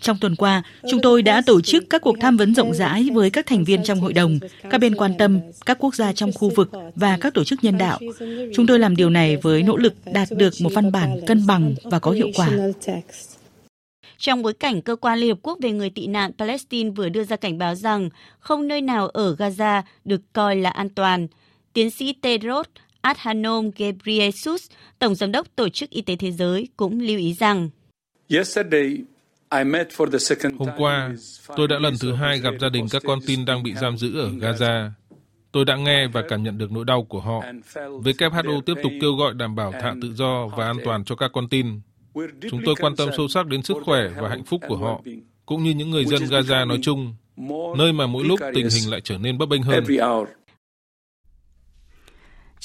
[0.00, 3.30] Trong tuần qua, chúng tôi đã tổ chức các cuộc tham vấn rộng rãi với
[3.30, 4.38] các thành viên trong hội đồng,
[4.70, 7.78] các bên quan tâm, các quốc gia trong khu vực và các tổ chức nhân
[7.78, 7.98] đạo.
[8.54, 11.74] Chúng tôi làm điều này với nỗ lực đạt được một văn bản cân bằng
[11.84, 12.50] và có hiệu quả.
[14.18, 17.24] Trong bối cảnh cơ quan Liên Hợp Quốc về người tị nạn Palestine vừa đưa
[17.24, 18.08] ra cảnh báo rằng
[18.38, 21.26] không nơi nào ở Gaza được coi là an toàn,
[21.72, 22.66] tiến sĩ Tedros
[23.04, 24.66] Adhanom Ghebreyesus,
[24.98, 27.68] Tổng Giám đốc Tổ chức Y tế Thế giới, cũng lưu ý rằng
[30.58, 31.14] Hôm qua,
[31.56, 34.18] tôi đã lần thứ hai gặp gia đình các con tin đang bị giam giữ
[34.18, 34.90] ở Gaza.
[35.52, 37.42] Tôi đã nghe và cảm nhận được nỗi đau của họ.
[37.84, 41.30] WHO tiếp tục kêu gọi đảm bảo thả tự do và an toàn cho các
[41.34, 41.80] con tin.
[42.50, 45.02] Chúng tôi quan tâm sâu sắc đến sức khỏe và hạnh phúc của họ,
[45.46, 47.14] cũng như những người dân Gaza nói chung,
[47.78, 49.84] nơi mà mỗi lúc tình hình lại trở nên bấp bênh hơn.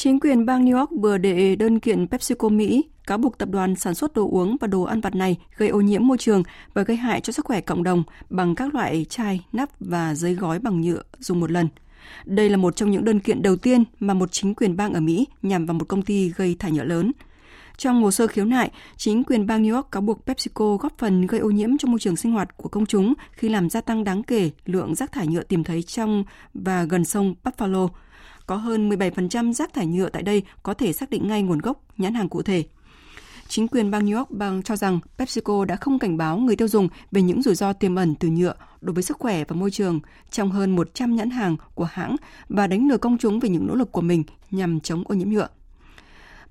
[0.02, 3.76] Chính quyền bang New York vừa đệ đơn kiện PepsiCo Mỹ cáo buộc tập đoàn
[3.76, 6.43] sản xuất đồ uống và đồ ăn vặt này gây ô nhiễm môi trường
[6.74, 10.34] và gây hại cho sức khỏe cộng đồng bằng các loại chai, nắp và giấy
[10.34, 11.68] gói bằng nhựa dùng một lần.
[12.26, 15.00] Đây là một trong những đơn kiện đầu tiên mà một chính quyền bang ở
[15.00, 17.12] Mỹ nhằm vào một công ty gây thải nhựa lớn.
[17.78, 21.28] Trong hồ sơ khiếu nại, chính quyền bang New York cáo buộc PepsiCo góp phần
[21.28, 24.04] gây ô nhiễm cho môi trường sinh hoạt của công chúng khi làm gia tăng
[24.04, 26.24] đáng kể lượng rác thải nhựa tìm thấy trong
[26.54, 27.88] và gần sông Buffalo–
[28.50, 31.84] có hơn 17% rác thải nhựa tại đây có thể xác định ngay nguồn gốc,
[31.97, 32.64] nhãn hàng cụ thể.
[33.47, 36.68] Chính quyền bang New York bang cho rằng PepsiCo đã không cảnh báo người tiêu
[36.68, 39.72] dùng về những rủi ro tiềm ẩn từ nhựa đối với sức khỏe và môi
[39.72, 40.00] trường
[40.32, 42.16] trong hơn 100 nhãn hàng của hãng
[42.50, 45.30] và đánh lừa công chúng về những nỗ lực của mình nhằm chống ô nhiễm
[45.30, 45.47] nhựa.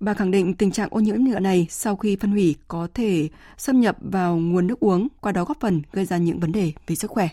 [0.00, 3.28] Bà khẳng định tình trạng ô nhiễm nhựa này sau khi phân hủy có thể
[3.56, 6.72] xâm nhập vào nguồn nước uống, qua đó góp phần gây ra những vấn đề
[6.86, 7.28] về sức khỏe.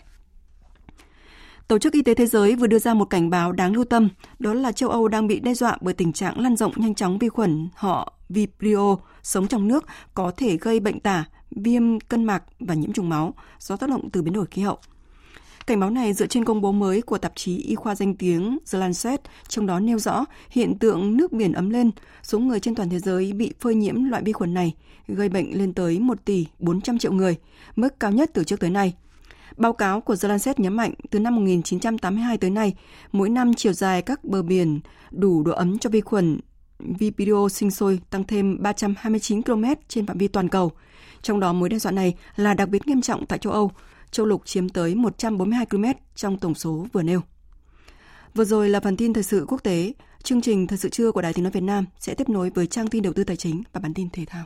[1.68, 4.08] Tổ chức Y tế Thế giới vừa đưa ra một cảnh báo đáng lưu tâm,
[4.38, 7.18] đó là châu Âu đang bị đe dọa bởi tình trạng lan rộng nhanh chóng
[7.18, 12.42] vi khuẩn họ Vibrio sống trong nước có thể gây bệnh tả, viêm cân mạc
[12.60, 14.78] và nhiễm trùng máu do tác động từ biến đổi khí hậu.
[15.66, 18.58] Cảnh báo này dựa trên công bố mới của tạp chí y khoa danh tiếng
[18.72, 21.90] The Lancet, trong đó nêu rõ hiện tượng nước biển ấm lên,
[22.22, 24.74] số người trên toàn thế giới bị phơi nhiễm loại vi khuẩn này,
[25.08, 27.36] gây bệnh lên tới 1 tỷ 400 triệu người,
[27.76, 28.94] mức cao nhất từ trước tới nay–
[29.56, 32.74] Báo cáo của The Lancet nhấn mạnh từ năm 1982 tới nay,
[33.12, 34.80] mỗi năm chiều dài các bờ biển
[35.10, 36.40] đủ độ ấm cho vi khuẩn
[36.78, 40.72] Vibrio sinh sôi tăng thêm 329 km trên phạm vi toàn cầu.
[41.22, 43.70] Trong đó mối đe dọa này là đặc biệt nghiêm trọng tại châu Âu.
[44.10, 45.84] Châu lục chiếm tới 142 km
[46.14, 47.20] trong tổng số vừa nêu.
[48.34, 49.92] Vừa rồi là phần tin thời sự quốc tế.
[50.22, 52.66] Chương trình Thời sự trưa của Đài Tiếng Nói Việt Nam sẽ tiếp nối với
[52.66, 54.44] trang tin đầu tư tài chính và bản tin thể thao.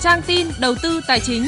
[0.00, 1.46] Trang tin đầu tư tài chính.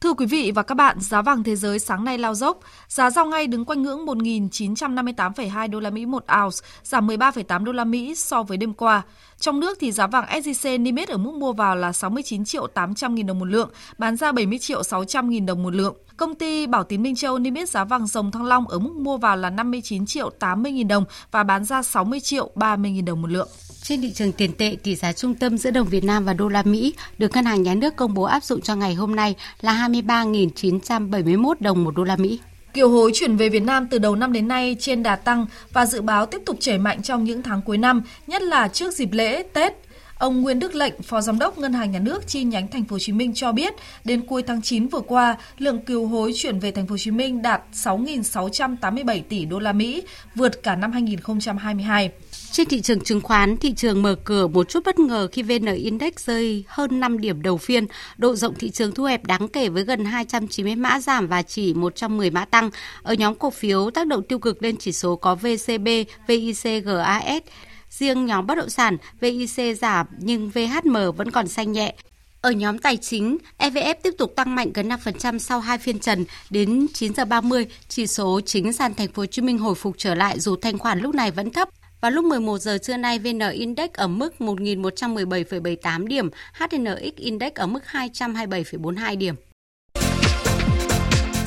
[0.00, 3.10] Thưa quý vị và các bạn, giá vàng thế giới sáng nay lao dốc, giá
[3.10, 7.84] giao ngay đứng quanh ngưỡng 1.958,2 đô la Mỹ một ounce, giảm 13,8 đô la
[7.84, 9.02] Mỹ so với đêm qua.
[9.38, 12.66] Trong nước thì giá vàng SJC niêm yết ở mức mua vào là 69 triệu
[12.66, 15.96] 800 nghìn đồng một lượng, bán ra 70 triệu 600 nghìn đồng một lượng.
[16.16, 18.92] Công ty Bảo Tín Minh Châu niêm yết giá vàng dòng thăng long ở mức
[18.92, 23.04] mua vào là 59 triệu 80 nghìn đồng và bán ra 60 triệu 30 nghìn
[23.04, 23.48] đồng một lượng.
[23.82, 26.48] Trên thị trường tiền tệ, tỷ giá trung tâm giữa đồng Việt Nam và đô
[26.48, 29.34] la Mỹ được Ngân hàng Nhà nước công bố áp dụng cho ngày hôm nay
[29.60, 32.38] là 23.971 đồng một đô la Mỹ.
[32.74, 35.86] Kiều hối chuyển về Việt Nam từ đầu năm đến nay trên đà tăng và
[35.86, 39.12] dự báo tiếp tục chảy mạnh trong những tháng cuối năm, nhất là trước dịp
[39.12, 39.72] lễ Tết.
[40.18, 42.94] Ông Nguyễn Đức Lệnh, Phó Giám đốc Ngân hàng Nhà nước chi nhánh Thành phố
[42.94, 43.74] Hồ Chí Minh cho biết,
[44.04, 47.10] đến cuối tháng 9 vừa qua, lượng kiều hối chuyển về Thành phố Hồ Chí
[47.10, 50.02] Minh đạt 6.687 tỷ đô la Mỹ,
[50.34, 52.10] vượt cả năm 2022.
[52.52, 55.74] Trên thị trường chứng khoán, thị trường mở cửa một chút bất ngờ khi VN
[55.74, 57.86] Index rơi hơn 5 điểm đầu phiên,
[58.18, 61.74] độ rộng thị trường thu hẹp đáng kể với gần 290 mã giảm và chỉ
[61.74, 62.70] 110 mã tăng.
[63.02, 65.88] Ở nhóm cổ phiếu tác động tiêu cực lên chỉ số có VCB,
[66.26, 67.42] VIC, GAS.
[67.90, 71.94] Riêng nhóm bất động sản, VIC giảm nhưng VHM vẫn còn xanh nhẹ.
[72.40, 76.24] Ở nhóm tài chính, EVF tiếp tục tăng mạnh gần 5% sau hai phiên trần
[76.50, 79.94] đến 9 giờ 30, chỉ số chính sàn thành phố Hồ Chí Minh hồi phục
[79.98, 81.68] trở lại dù thanh khoản lúc này vẫn thấp.
[82.00, 87.66] Vào lúc 11 giờ trưa nay, VN Index ở mức 1.117,78 điểm, HNX Index ở
[87.66, 89.34] mức 227,42 điểm.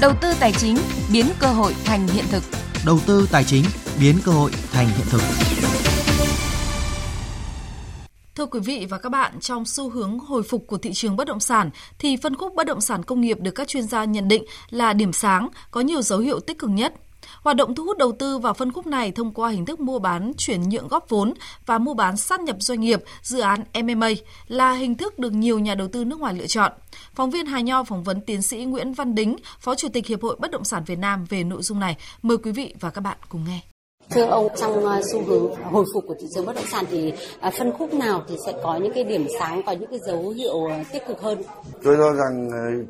[0.01, 0.78] Đầu tư tài chính
[1.14, 2.43] biến cơ hội thành hiện thực.
[2.86, 3.64] Đầu tư tài chính
[3.99, 5.22] biến cơ hội thành hiện thực.
[8.36, 11.28] Thưa quý vị và các bạn, trong xu hướng hồi phục của thị trường bất
[11.28, 14.28] động sản thì phân khúc bất động sản công nghiệp được các chuyên gia nhận
[14.28, 16.93] định là điểm sáng, có nhiều dấu hiệu tích cực nhất.
[17.41, 19.99] Hoạt động thu hút đầu tư vào phân khúc này thông qua hình thức mua
[19.99, 21.34] bán chuyển nhượng góp vốn
[21.65, 24.09] và mua bán sát nhập doanh nghiệp, dự án MMA
[24.47, 26.71] là hình thức được nhiều nhà đầu tư nước ngoài lựa chọn.
[27.15, 30.24] Phóng viên Hà Nho phỏng vấn tiến sĩ Nguyễn Văn Đính, Phó Chủ tịch Hiệp
[30.24, 31.97] hội Bất động sản Việt Nam về nội dung này.
[32.21, 33.61] Mời quý vị và các bạn cùng nghe.
[34.09, 37.13] Thưa ông, trong ờ, xu hướng hồi phục của thị trường bất động sản thì
[37.39, 40.30] ờ, phân khúc nào thì sẽ có những cái điểm sáng, có những cái dấu
[40.30, 41.41] hiệu ờ, tích cực hơn?
[41.84, 42.49] Tôi cho rằng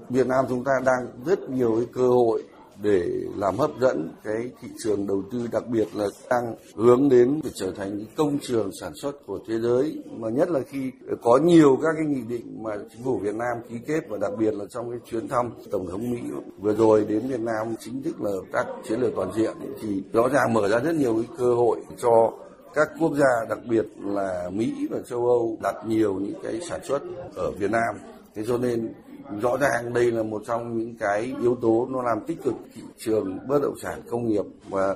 [0.09, 2.43] Việt Nam chúng ta đang rất nhiều cái cơ hội
[2.83, 3.03] để
[3.37, 7.49] làm hấp dẫn cái thị trường đầu tư, đặc biệt là đang hướng đến để
[7.55, 10.03] trở thành công trường sản xuất của thế giới.
[10.17, 13.57] Mà nhất là khi có nhiều các cái nghị định mà chính phủ Việt Nam
[13.69, 16.19] ký kết và đặc biệt là trong cái chuyến thăm tổng thống Mỹ
[16.59, 20.03] vừa rồi đến Việt Nam chính thức là hợp tác chiến lược toàn diện, thì
[20.13, 22.31] rõ ràng mở ra rất nhiều cái cơ hội cho
[22.73, 26.79] các quốc gia, đặc biệt là Mỹ và châu Âu đặt nhiều những cái sản
[26.83, 27.01] xuất
[27.35, 27.95] ở Việt Nam.
[28.35, 28.93] Thế cho nên
[29.39, 32.81] rõ ràng đây là một trong những cái yếu tố nó làm tích cực thị
[32.97, 34.95] trường bất động sản công nghiệp và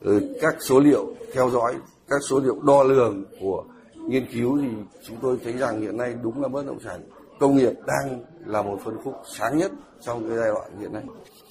[0.00, 1.74] ừ, các số liệu theo dõi
[2.08, 3.64] các số liệu đo lường của
[4.08, 4.68] nghiên cứu thì
[5.06, 7.00] chúng tôi thấy rằng hiện nay đúng là bất động sản
[7.40, 11.02] công nghiệp đang là một phân khúc sáng nhất trong cái giai đoạn hiện nay.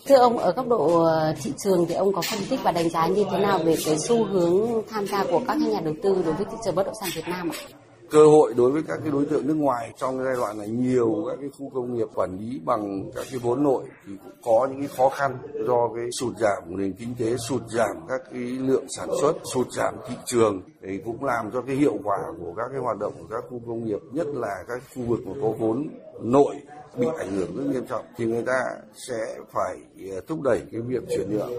[0.07, 2.89] Thưa ông, ở góc độ ờ, thị trường thì ông có phân tích và đánh
[2.89, 6.21] giá như thế nào về cái xu hướng tham gia của các nhà đầu tư
[6.25, 7.84] đối với thị trường bất động sản Việt Nam ạ?
[8.09, 10.67] Cơ hội đối với các cái đối tượng nước ngoài trong cái giai đoạn này,
[10.67, 14.33] nhiều các cái khu công nghiệp quản lý bằng các cái vốn nội thì cũng
[14.43, 15.37] có những cái khó khăn
[15.67, 19.33] do cái sụt giảm của nền kinh tế, sụt giảm các cái lượng sản xuất,
[19.53, 22.97] sụt giảm thị trường thì cũng làm cho cái hiệu quả của các cái hoạt
[22.97, 25.87] động của các khu công nghiệp, nhất là các khu vực mà có vốn
[26.21, 26.55] nội
[26.97, 28.59] bị ảnh hưởng rất nghiêm trọng thì người ta
[29.07, 29.77] sẽ phải
[30.11, 31.51] à, thúc đẩy cái việc chuyển nhượng,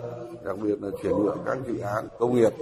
[0.44, 2.52] đặc biệt là chuyển nhượng các dự án công nghiệp.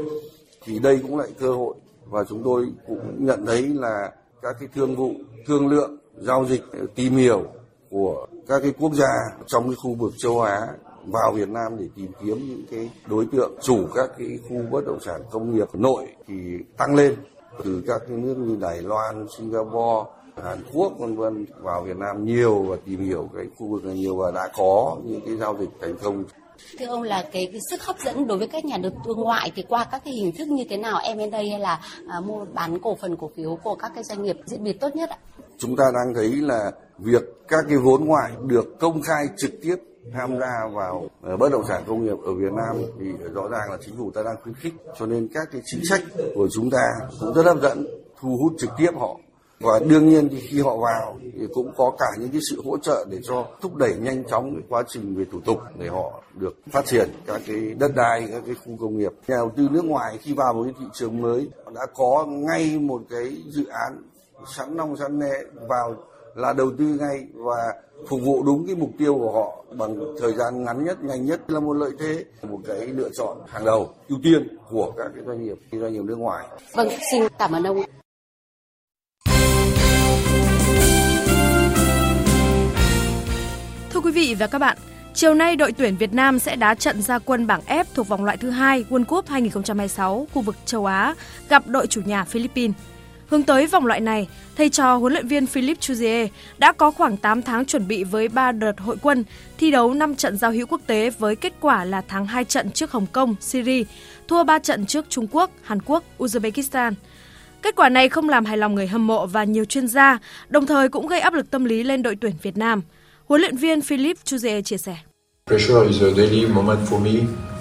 [0.65, 1.75] Thì đây cũng lại cơ hội
[2.07, 5.13] và chúng tôi cũng nhận thấy là các cái thương vụ
[5.47, 6.63] thương lượng giao dịch
[6.95, 7.45] tìm hiểu
[7.91, 9.13] của các cái quốc gia
[9.47, 10.69] trong cái khu vực châu Á
[11.07, 14.87] vào Việt Nam để tìm kiếm những cái đối tượng chủ các cái khu bất
[14.87, 17.17] động sản công nghiệp nội thì tăng lên.
[17.65, 20.11] Từ các cái nước như Đài Loan, Singapore,
[20.43, 23.95] Hàn Quốc vân vân vào Việt Nam nhiều và tìm hiểu cái khu vực này
[23.95, 26.25] nhiều và đã có những cái giao dịch thành công.
[26.79, 29.53] Thưa ông là cái, cái sức hấp dẫn đối với các nhà đầu tư ngoại
[29.55, 31.01] thì qua các cái hình thức như thế nào?
[31.17, 34.37] M&A hay là à, mua bán cổ phần cổ phiếu của các cái doanh nghiệp
[34.47, 35.19] diễn biến tốt nhất ạ?
[35.59, 39.77] Chúng ta đang thấy là việc các cái vốn ngoại được công khai trực tiếp
[40.13, 43.71] tham gia vào ờ, bất động sản công nghiệp ở Việt Nam thì rõ ràng
[43.71, 44.73] là chính phủ ta đang khuyến khích.
[44.99, 46.03] Cho nên các cái chính sách
[46.35, 46.83] của chúng ta
[47.21, 47.87] cũng rất hấp dẫn
[48.21, 49.17] thu hút trực tiếp họ
[49.65, 52.79] và đương nhiên thì khi họ vào thì cũng có cả những cái sự hỗ
[52.79, 56.23] trợ để cho thúc đẩy nhanh chóng cái quá trình về thủ tục để họ
[56.35, 59.13] được phát triển các cái đất đai, các cái khu công nghiệp.
[59.29, 62.79] Nhà đầu tư nước ngoài khi vào một cái thị trường mới đã có ngay
[62.79, 64.03] một cái dự án
[64.57, 65.33] sẵn nong sẵn nẹ
[65.69, 65.97] vào
[66.35, 67.75] là đầu tư ngay và
[68.09, 71.41] phục vụ đúng cái mục tiêu của họ bằng thời gian ngắn nhất, nhanh nhất
[71.51, 75.25] là một lợi thế, một cái lựa chọn hàng đầu, ưu tiên của các cái
[75.27, 76.47] doanh nghiệp doanh nghiệp nước ngoài.
[76.75, 77.77] Vâng xin cảm ơn ông
[84.15, 84.77] vị và các bạn,
[85.15, 88.25] chiều nay đội tuyển Việt Nam sẽ đá trận ra quân bảng F thuộc vòng
[88.25, 91.15] loại thứ hai World Cup 2026 khu vực châu Á
[91.49, 92.77] gặp đội chủ nhà Philippines.
[93.27, 97.17] Hướng tới vòng loại này, thầy trò huấn luyện viên Philip Chuzier đã có khoảng
[97.17, 99.25] 8 tháng chuẩn bị với 3 đợt hội quân,
[99.59, 102.71] thi đấu 5 trận giao hữu quốc tế với kết quả là thắng 2 trận
[102.71, 103.85] trước Hồng Kông, Syria,
[104.29, 106.93] thua 3 trận trước Trung Quốc, Hàn Quốc, Uzbekistan.
[107.63, 110.67] Kết quả này không làm hài lòng người hâm mộ và nhiều chuyên gia, đồng
[110.67, 112.83] thời cũng gây áp lực tâm lý lên đội tuyển Việt Nam–
[113.29, 114.97] Huấn luyện viên Philip Chuze chia sẻ.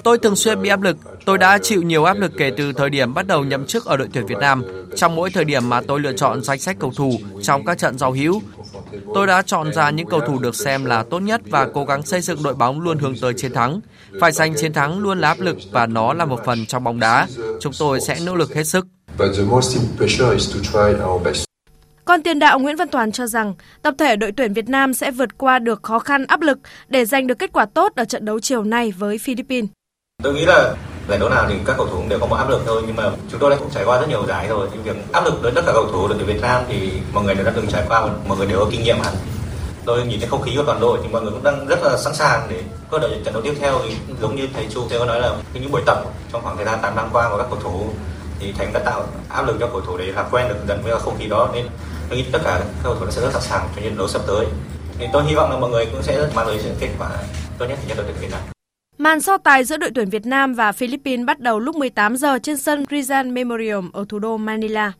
[0.03, 0.97] Tôi thường xuyên bị áp lực.
[1.25, 3.97] Tôi đã chịu nhiều áp lực kể từ thời điểm bắt đầu nhậm chức ở
[3.97, 4.63] đội tuyển Việt Nam.
[4.95, 7.97] Trong mỗi thời điểm mà tôi lựa chọn danh sách cầu thủ trong các trận
[7.97, 8.41] giao hữu,
[9.13, 12.03] tôi đã chọn ra những cầu thủ được xem là tốt nhất và cố gắng
[12.03, 13.79] xây dựng đội bóng luôn hướng tới chiến thắng.
[14.21, 16.99] Phải giành chiến thắng luôn là áp lực và nó là một phần trong bóng
[16.99, 17.27] đá.
[17.59, 18.87] Chúng tôi sẽ nỗ lực hết sức.
[22.05, 25.11] Còn tiền đạo Nguyễn Văn Toàn cho rằng, tập thể đội tuyển Việt Nam sẽ
[25.11, 28.25] vượt qua được khó khăn, áp lực để giành được kết quả tốt ở trận
[28.25, 29.69] đấu chiều nay với Philippines.
[30.23, 30.75] Tôi nghĩ là
[31.09, 32.95] giải đấu nào thì các cầu thủ cũng đều có một áp lực thôi, nhưng
[32.95, 34.67] mà chúng tôi đã cũng trải qua rất nhiều giải rồi.
[34.71, 37.23] Nhưng việc áp lực đối tất cả cầu thủ đội tuyển Việt Nam thì mọi
[37.23, 39.13] người đều đã từng trải qua, mọi người đều có kinh nghiệm hẳn.
[39.85, 41.97] Tôi nhìn thấy không khí của toàn đội thì mọi người cũng đang rất là
[41.97, 43.79] sẵn sàng để có đợi trận đấu tiếp theo.
[43.83, 46.65] Thì giống như thầy Chu thầy có nói là những buổi tập trong khoảng thời
[46.65, 47.89] gian 8 năm qua của các cầu thủ
[48.39, 50.99] thì thành đã tạo áp lực cho cầu thủ để làm quen được dần với
[50.99, 51.67] không khí đó nên
[52.09, 54.21] tôi nghĩ tất cả các cầu thủ sẽ rất sẵn sàng cho trận đấu sắp
[54.27, 54.45] tới
[54.97, 57.09] thì tôi hy vọng là mọi người cũng sẽ mang tới kết quả
[57.57, 58.41] tốt nhất cho đội tuyển Việt Nam.
[58.97, 62.39] Màn so tài giữa đội tuyển Việt Nam và Philippines bắt đầu lúc 18 giờ
[62.39, 64.91] trên sân Rizal Memorial ở thủ đô Manila.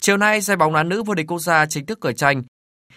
[0.00, 2.42] Chiều nay, giải bóng đá nữ vô địch quốc gia chính thức khởi tranh.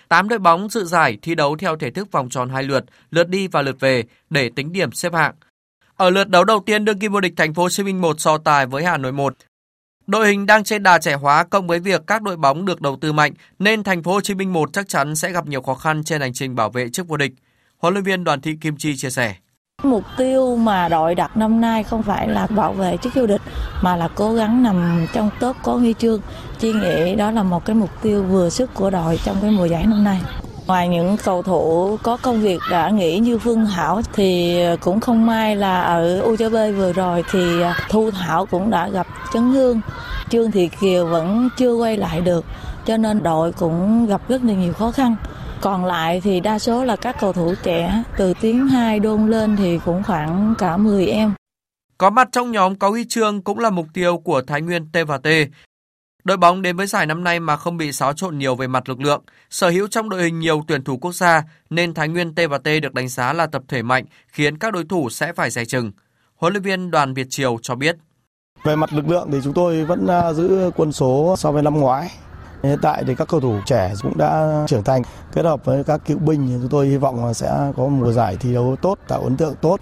[0.08, 3.30] 8 đội bóng dự giải thi đấu theo thể thức vòng tròn hai lượt, lượt
[3.30, 5.34] đi và lượt về để tính điểm xếp hạng.
[5.96, 8.20] Ở lượt đấu đầu tiên đương kim vô địch thành phố Hồ Chí Minh 1
[8.20, 9.34] so tài với Hà Nội 1.
[10.10, 12.98] Đội hình đang trên đà trẻ hóa, cộng với việc các đội bóng được đầu
[13.02, 15.74] tư mạnh, nên thành phố Hồ Chí Minh 1 chắc chắn sẽ gặp nhiều khó
[15.74, 17.32] khăn trên hành trình bảo vệ chức vô địch.
[17.78, 19.36] Huấn luyện viên Đoàn Thị Kim Chi chia sẻ.
[19.84, 23.42] Mục tiêu mà đội đặt năm nay không phải là bảo vệ chức vô địch,
[23.82, 26.22] mà là cố gắng nằm trong top có huy chương.
[26.60, 29.66] Chi nghĩ đó là một cái mục tiêu vừa sức của đội trong cái mùa
[29.66, 30.22] giải năm nay.
[30.70, 35.26] Ngoài những cầu thủ có công việc đã nghỉ như Phương Thảo thì cũng không
[35.26, 39.82] may là ở UCB vừa rồi thì Thu Thảo cũng đã gặp chấn thương.
[40.30, 42.46] Trương Thị Kiều vẫn chưa quay lại được,
[42.86, 45.16] cho nên đội cũng gặp rất là nhiều khó khăn.
[45.62, 49.56] Còn lại thì đa số là các cầu thủ trẻ, từ tiếng 2 đôn lên
[49.56, 51.34] thì cũng khoảng cả 10 em.
[51.98, 55.28] Có mặt trong nhóm có huy chương cũng là mục tiêu của Thái Nguyên T&T.
[56.30, 58.90] Đội bóng đến với giải năm nay mà không bị xáo trộn nhiều về mặt
[58.90, 62.36] lực lượng, sở hữu trong đội hình nhiều tuyển thủ quốc gia nên Thái Nguyên
[62.36, 65.66] T&T được đánh giá là tập thể mạnh khiến các đối thủ sẽ phải dè
[65.66, 65.92] chừng.
[66.36, 67.96] Huấn luyện viên Đoàn Việt Triều cho biết.
[68.64, 71.80] Về mặt lực lượng thì chúng tôi vẫn à, giữ quân số so với năm
[71.80, 72.12] ngoái.
[72.64, 75.02] Hiện tại thì các cầu thủ trẻ cũng đã trưởng thành
[75.34, 78.38] kết hợp với các cựu binh thì chúng tôi hy vọng sẽ có mùa giải
[78.40, 79.80] thi đấu tốt, tạo ấn tượng tốt.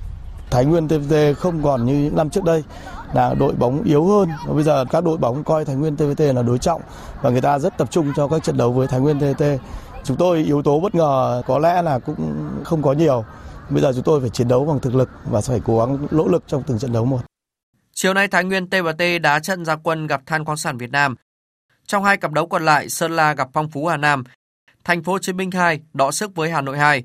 [0.52, 2.64] Thái Nguyên TVT không còn như những năm trước đây
[3.14, 6.20] là đội bóng yếu hơn và bây giờ các đội bóng coi Thái Nguyên TVT
[6.20, 6.82] là đối trọng
[7.22, 9.44] và người ta rất tập trung cho các trận đấu với Thái Nguyên TVT.
[10.04, 13.26] Chúng tôi yếu tố bất ngờ có lẽ là cũng không có nhiều.
[13.70, 16.28] Bây giờ chúng tôi phải chiến đấu bằng thực lực và phải cố gắng nỗ
[16.28, 17.20] lực trong từng trận đấu một.
[17.94, 21.16] Chiều nay Thái Nguyên T&T đá trận ra quân gặp Than khoáng sản Việt Nam.
[21.88, 24.24] Trong hai cặp đấu còn lại, Sơn La gặp Phong Phú Hà Nam,
[24.84, 27.04] Thành phố Hồ Chí Minh 2 đọ sức với Hà Nội 2.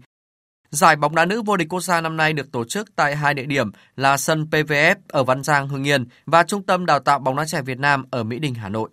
[0.73, 3.35] Giải bóng đá nữ vô địch quốc gia năm nay được tổ chức tại hai
[3.35, 7.19] địa điểm là sân PVF ở Văn Giang, Hưng Yên và Trung tâm Đào tạo
[7.19, 8.91] bóng đá trẻ Việt Nam ở Mỹ Đình, Hà Nội.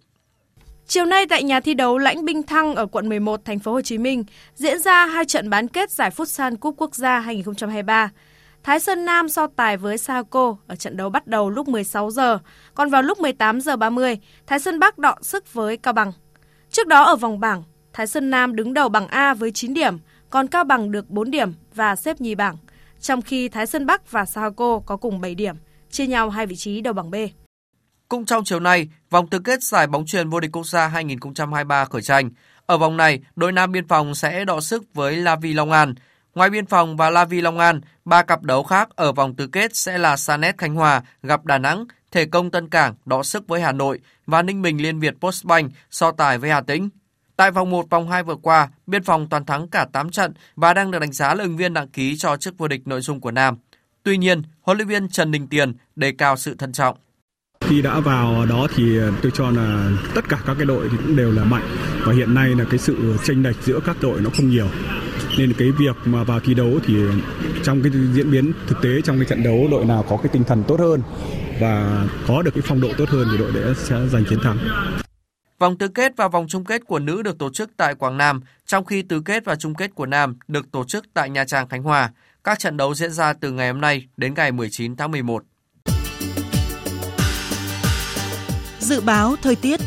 [0.88, 3.82] Chiều nay tại nhà thi đấu Lãnh Binh Thăng ở quận 11, thành phố Hồ
[3.82, 4.24] Chí Minh
[4.56, 8.10] diễn ra hai trận bán kết giải Futsal Cúp Quốc gia 2023.
[8.64, 12.40] Thái Sơn Nam so tài với Saco ở trận đấu bắt đầu lúc 16 giờ,
[12.74, 14.18] còn vào lúc 18 giờ 30,
[14.48, 16.12] Thái Sơn Bắc đọ sức với Cao Bằng.
[16.72, 17.64] Trước đó ở vòng bảng,
[17.94, 19.98] Thái Sơn Nam đứng đầu bảng A với 9 điểm,
[20.30, 22.58] còn Cao Bằng được 4 điểm và xếp nhì bảng,
[23.02, 25.56] trong khi Thái Sơn Bắc và Sahako có cùng 7 điểm,
[25.92, 27.16] chia nhau hai vị trí đầu bảng B.
[28.10, 31.86] Cũng trong chiều nay, vòng tứ kết giải bóng truyền vô địch quốc gia 2023
[31.86, 32.30] khởi tranh.
[32.66, 35.94] Ở vòng này, đội Nam Biên Phòng sẽ đọ sức với La Vi Long An.
[36.36, 39.48] Ngoài Biên Phòng và La Vi Long An, ba cặp đấu khác ở vòng tứ
[39.48, 43.48] kết sẽ là Sanet Khánh Hòa gặp Đà Nẵng, Thể Công Tân Cảng đọ sức
[43.48, 46.90] với Hà Nội và Ninh Bình Liên Việt Postbank so tài với Hà Tĩnh.
[47.40, 50.74] Tại vòng 1, vòng 2 vừa qua, Biên Phòng toàn thắng cả 8 trận và
[50.74, 53.20] đang được đánh giá là ứng viên đăng ký cho chức vô địch nội dung
[53.20, 53.56] của Nam.
[54.04, 56.98] Tuy nhiên, huấn luyện viên Trần Đình Tiền đề cao sự thận trọng.
[57.62, 61.16] Khi đã vào đó thì tôi cho là tất cả các cái đội thì cũng
[61.16, 61.64] đều là mạnh
[62.06, 64.68] và hiện nay là cái sự chênh lệch giữa các đội nó không nhiều
[65.38, 66.96] nên cái việc mà vào thi đấu thì
[67.64, 70.44] trong cái diễn biến thực tế trong cái trận đấu đội nào có cái tinh
[70.44, 71.02] thần tốt hơn
[71.60, 74.58] và có được cái phong độ tốt hơn thì đội đấy sẽ giành chiến thắng.
[75.60, 78.42] Vòng tứ kết và vòng chung kết của nữ được tổ chức tại Quảng Nam,
[78.66, 81.70] trong khi tứ kết và chung kết của nam được tổ chức tại Nha Trang,
[81.70, 82.14] Khánh Hòa.
[82.44, 85.44] Các trận đấu diễn ra từ ngày hôm nay đến ngày 19 tháng 11.
[88.80, 89.80] Dự báo thời tiết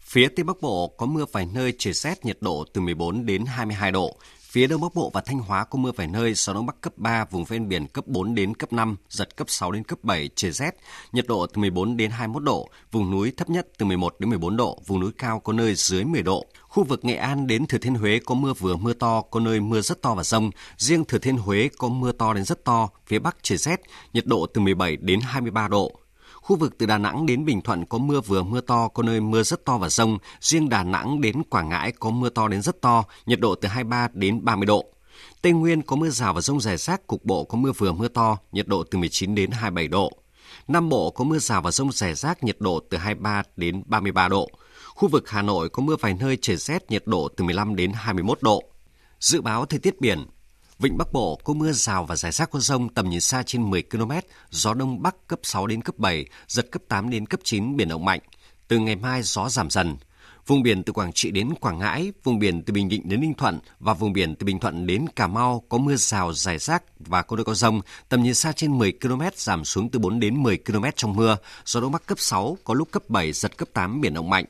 [0.00, 3.44] Phía Tây Bắc Bộ có mưa vài nơi trời rét nhiệt độ từ 14 đến
[3.46, 4.16] 22 độ.
[4.52, 6.92] Phía Đông Bắc Bộ và Thanh Hóa có mưa vài nơi, gió Đông Bắc cấp
[6.96, 10.30] 3, vùng ven biển cấp 4 đến cấp 5, giật cấp 6 đến cấp 7,
[10.34, 10.76] trời rét,
[11.12, 14.56] nhiệt độ từ 14 đến 21 độ, vùng núi thấp nhất từ 11 đến 14
[14.56, 16.46] độ, vùng núi cao có nơi dưới 10 độ.
[16.68, 19.60] Khu vực Nghệ An đến Thừa Thiên Huế có mưa vừa mưa to, có nơi
[19.60, 20.50] mưa rất to và rông.
[20.76, 23.80] Riêng Thừa Thiên Huế có mưa to đến rất to, phía Bắc trời rét,
[24.12, 26.01] nhiệt độ từ 17 đến 23 độ.
[26.42, 29.20] Khu vực từ Đà Nẵng đến Bình Thuận có mưa vừa mưa to, có nơi
[29.20, 30.18] mưa rất to và rông.
[30.40, 33.68] Riêng Đà Nẵng đến Quảng Ngãi có mưa to đến rất to, nhiệt độ từ
[33.68, 34.84] 23 đến 30 độ.
[35.42, 38.08] Tây Nguyên có mưa rào và rông rải rác, cục bộ có mưa vừa mưa
[38.08, 40.12] to, nhiệt độ từ 19 đến 27 độ.
[40.68, 44.28] Nam Bộ có mưa rào và rông rải rác, nhiệt độ từ 23 đến 33
[44.28, 44.50] độ.
[44.94, 47.92] Khu vực Hà Nội có mưa vài nơi trời rét, nhiệt độ từ 15 đến
[47.94, 48.62] 21 độ.
[49.20, 50.26] Dự báo thời tiết biển,
[50.82, 53.70] Vịnh Bắc Bộ có mưa rào và rải rác có rông tầm nhìn xa trên
[53.70, 54.12] 10 km,
[54.50, 57.88] gió đông bắc cấp 6 đến cấp 7, giật cấp 8 đến cấp 9 biển
[57.88, 58.20] động mạnh.
[58.68, 59.96] Từ ngày mai gió giảm dần.
[60.46, 63.34] Vùng biển từ Quảng Trị đến Quảng Ngãi, vùng biển từ Bình Định đến Ninh
[63.34, 66.82] Thuận và vùng biển từ Bình Thuận đến Cà Mau có mưa rào rải rác
[66.98, 70.20] và có nơi có rông, tầm nhìn xa trên 10 km giảm xuống từ 4
[70.20, 73.56] đến 10 km trong mưa, gió đông bắc cấp 6 có lúc cấp 7 giật
[73.56, 74.44] cấp 8 biển động mạnh.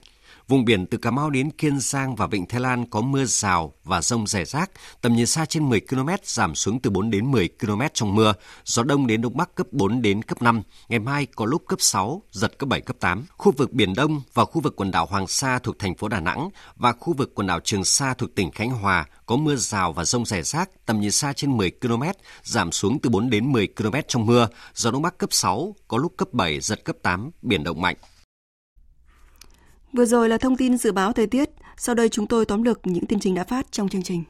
[0.49, 3.74] Vùng biển từ Cà Mau đến Kiên Giang và Vịnh Thái Lan có mưa rào
[3.84, 4.70] và rông rải rác,
[5.01, 8.32] tầm nhìn xa trên 10 km giảm xuống từ 4 đến 10 km trong mưa,
[8.64, 11.80] gió đông đến đông bắc cấp 4 đến cấp 5, ngày mai có lúc cấp
[11.80, 13.24] 6, giật cấp 7, cấp 8.
[13.36, 16.20] Khu vực Biển Đông và khu vực quần đảo Hoàng Sa thuộc thành phố Đà
[16.20, 19.93] Nẵng và khu vực quần đảo Trường Sa thuộc tỉnh Khánh Hòa có mưa rào
[19.93, 22.03] và rông rải rác, tầm nhìn xa trên 10 km,
[22.43, 25.99] giảm xuống từ 4 đến 10 km trong mưa, gió đông bắc cấp 6, có
[25.99, 27.97] lúc cấp 7, giật cấp 8, biển động mạnh.
[29.93, 32.80] Vừa rồi là thông tin dự báo thời tiết, sau đây chúng tôi tóm lược
[32.84, 34.24] những tin chính đã phát trong chương trình.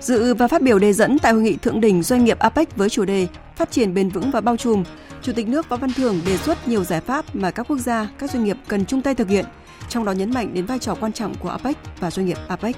[0.00, 2.90] Dự và phát biểu đề dẫn tại hội nghị thượng đỉnh doanh nghiệp APEC với
[2.90, 4.84] chủ đề Phát triển bền vững và bao trùm,
[5.22, 8.08] Chủ tịch nước Võ Văn Thưởng đề xuất nhiều giải pháp mà các quốc gia,
[8.18, 9.44] các doanh nghiệp cần chung tay thực hiện,
[9.88, 12.76] trong đó nhấn mạnh đến vai trò quan trọng của APEC và doanh nghiệp APEC.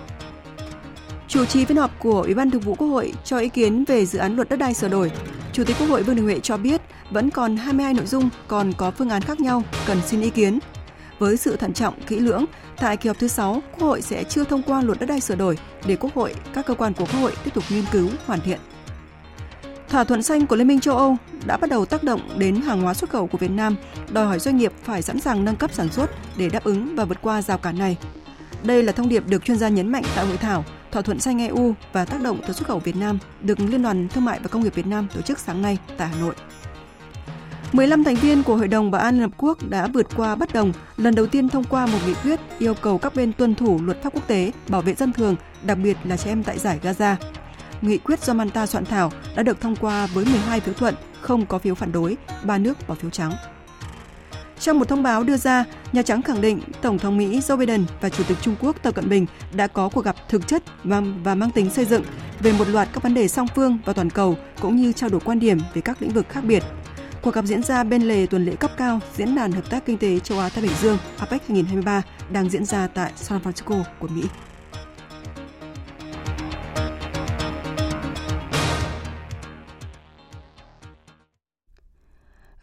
[1.28, 4.06] Chủ trì phiên họp của Ủy ban Thường vụ Quốc hội cho ý kiến về
[4.06, 5.12] dự án luật đất đai sửa đổi,
[5.52, 6.80] Chủ tịch Quốc hội Vương Đình Huệ cho biết
[7.10, 10.58] vẫn còn 22 nội dung còn có phương án khác nhau cần xin ý kiến.
[11.18, 12.44] Với sự thận trọng, kỹ lưỡng,
[12.76, 15.34] tại kỳ họp thứ 6, Quốc hội sẽ chưa thông qua luật đất đai sửa
[15.34, 18.40] đổi để Quốc hội, các cơ quan của Quốc hội tiếp tục nghiên cứu, hoàn
[18.40, 18.58] thiện.
[19.88, 22.82] Thỏa thuận xanh của Liên minh châu Âu đã bắt đầu tác động đến hàng
[22.82, 23.76] hóa xuất khẩu của Việt Nam,
[24.12, 27.04] đòi hỏi doanh nghiệp phải sẵn sàng nâng cấp sản xuất để đáp ứng và
[27.04, 27.96] vượt qua rào cản này.
[28.62, 31.38] Đây là thông điệp được chuyên gia nhấn mạnh tại hội thảo Thỏa thuận xanh
[31.38, 34.48] EU và tác động tới xuất khẩu Việt Nam được Liên đoàn Thương mại và
[34.48, 36.34] Công nghiệp Việt Nam tổ chức sáng nay tại Hà Nội.
[37.72, 40.52] 15 thành viên của Hội đồng Bảo an Liên Hợp Quốc đã vượt qua bất
[40.52, 43.80] đồng, lần đầu tiên thông qua một nghị quyết yêu cầu các bên tuân thủ
[43.82, 46.78] luật pháp quốc tế, bảo vệ dân thường, đặc biệt là trẻ em tại giải
[46.82, 47.16] Gaza.
[47.82, 51.46] Nghị quyết do Manta soạn thảo đã được thông qua với 12 phiếu thuận, không
[51.46, 53.32] có phiếu phản đối, ba nước bỏ phiếu trắng.
[54.62, 57.84] Trong một thông báo đưa ra, Nhà Trắng khẳng định Tổng thống Mỹ Joe Biden
[58.00, 61.02] và Chủ tịch Trung Quốc Tập Cận Bình đã có cuộc gặp thực chất và,
[61.24, 62.02] và mang tính xây dựng
[62.40, 65.20] về một loạt các vấn đề song phương và toàn cầu cũng như trao đổi
[65.20, 66.62] quan điểm về các lĩnh vực khác biệt.
[67.22, 69.98] Cuộc gặp diễn ra bên lề tuần lễ cấp cao Diễn đàn Hợp tác Kinh
[69.98, 74.22] tế Châu Á-Thái Bình Dương APEC 2023 đang diễn ra tại San Francisco của Mỹ.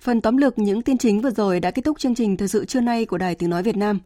[0.01, 2.65] Phần tóm lược những tin chính vừa rồi đã kết thúc chương trình thời sự
[2.65, 3.99] trưa nay của Đài Tiếng Nói Việt Nam.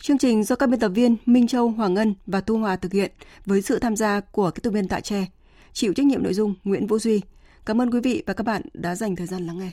[0.00, 2.92] Chương trình do các biên tập viên Minh Châu, Hoàng Ngân và Tu Hòa thực
[2.92, 3.12] hiện
[3.46, 5.26] với sự tham gia của các tập viên tại Tre.
[5.72, 7.20] Chịu trách nhiệm nội dung Nguyễn Vũ Duy.
[7.66, 9.70] Cảm ơn quý vị và các bạn đã dành thời gian lắng nghe.